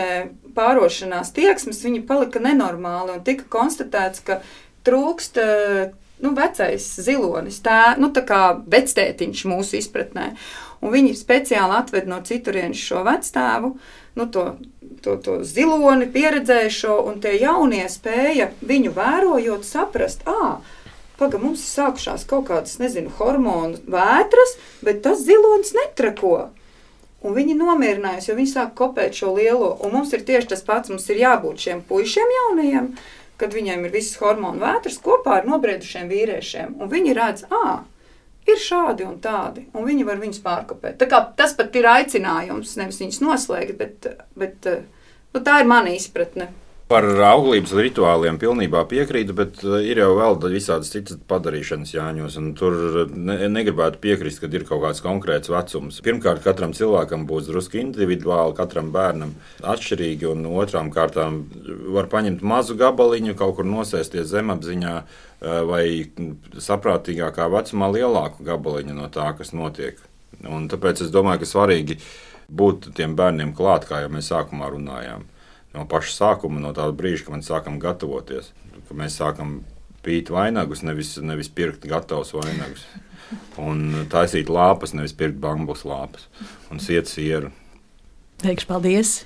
[0.55, 4.41] pārošanās tieksmes, viņi palika nenormāli un tika konstatēts, ka
[4.83, 10.33] trūkst eh, nu, vecais zilonis, tā, nu, tā kā vectētiņš mūsu izpratnē.
[10.81, 13.75] Un viņi speciāli atved no citurienes šo vecstāvu,
[14.17, 14.45] nu, to,
[15.05, 20.59] to, to ziloni, pieredzējušo, un tie jaunie spēja viņu vērojot, saprast, ah,
[21.21, 26.47] Paga, mums ir sākušās kaut kādas, nezinu, hormonu vētras, bet tas zilonis netrako.
[27.21, 29.75] Un viņi nomierinājās, jo viņi sāk kopēt šo lielo.
[29.85, 30.89] Un mums ir tieši tas pats.
[30.89, 32.87] Mums ir jābūt šiem puišiem jaunajiem,
[33.41, 36.79] kad viņiem ir visas hormonu vētras kopā ar nobriedušiem vīriešiem.
[36.81, 37.83] Un viņi redz, ah,
[38.49, 41.05] ir šādi un tādi, un viņi var viņus pārkopēt.
[41.37, 46.49] Tas pat ir aicinājums, nevis viņus noslēgt, bet, bet nu, tā ir mana izpratne.
[46.91, 52.35] Par auglības rituāliem pilnībā piekrītu, bet uh, ir jau vēl visādas citas padarīšanas jāņos.
[52.59, 52.75] Tur
[53.15, 56.01] ne, negribētu piekrist, ka ir kaut kāds konkrēts vecums.
[56.03, 59.31] Pirmkārt, katram cilvēkam būs drusku individuāli, katram bērnam
[59.63, 61.45] atšķirīgi, un otrām kārtām
[61.95, 65.85] var paņemt mazu gabaliņu, kaut kur nosēsties zemapziņā uh, vai
[66.59, 70.03] saprātīgākā vecumā lielāku gabaliņu no tā, kas notiek.
[70.43, 72.01] Un tāpēc es domāju, ka svarīgi
[72.51, 75.31] būt tiem bērniem klāt, kā jau mēs sākumā runājām
[75.75, 78.51] no paša sākuma, no tā brīža, kad mēs sākam gatavoties.
[78.91, 79.61] Mēs sākam
[80.03, 82.85] pīt vainagus, nevis, nevis pirkt gatavus vainagus.
[83.61, 86.27] Un taisīt lāpas, nevis pirkt bambus lāpas
[86.71, 87.53] un siet sieru.
[88.43, 89.21] Teikšu paldies!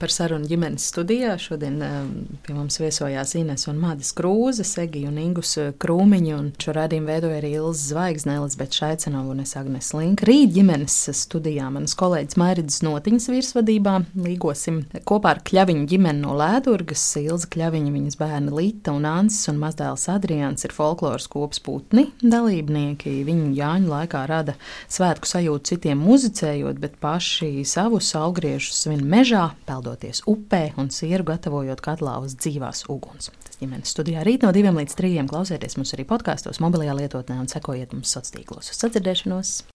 [0.00, 1.34] Par sarunu ģimenes studijā.
[1.40, 2.10] Šodien um,
[2.44, 7.10] pie mums viesojās Ines un Madis Krūze, Segi un Ingus uh, Krūmiņu, un šo rādījumu
[7.10, 10.24] veidoja arī Ilza Zvaigzne, Elizabete Šaicenova un es Agnes Linka.
[10.28, 17.04] Rīt ģimenes studijā manas kolēģis Mairids Notiņas virsvadībā līgosim kopā ar Kļaviņu ģimeni no Lēdurgas,
[17.20, 23.18] Ilza Kļaviņa, viņas bērni Lita un Ansis un mazdēls Adrians ir folkloras kops putni dalībnieki.
[23.28, 24.56] Viņu Jāņu laikā rada
[24.88, 31.26] svētku sajūtu citiem muzicējot, bet paši savus augriežus svin mežā, peldot dodoties upē un sieru
[31.26, 33.30] gatavojot katlā uz dzīvās uguns.
[33.44, 37.50] Tas ģimenes studijā rīt no diviem līdz trījiem klausieties mums arī podkāstos, mobilajā lietotnē un
[37.50, 38.70] sekojiet mums sociālos tīklos.
[38.70, 39.60] Uz sadzirdēšanos!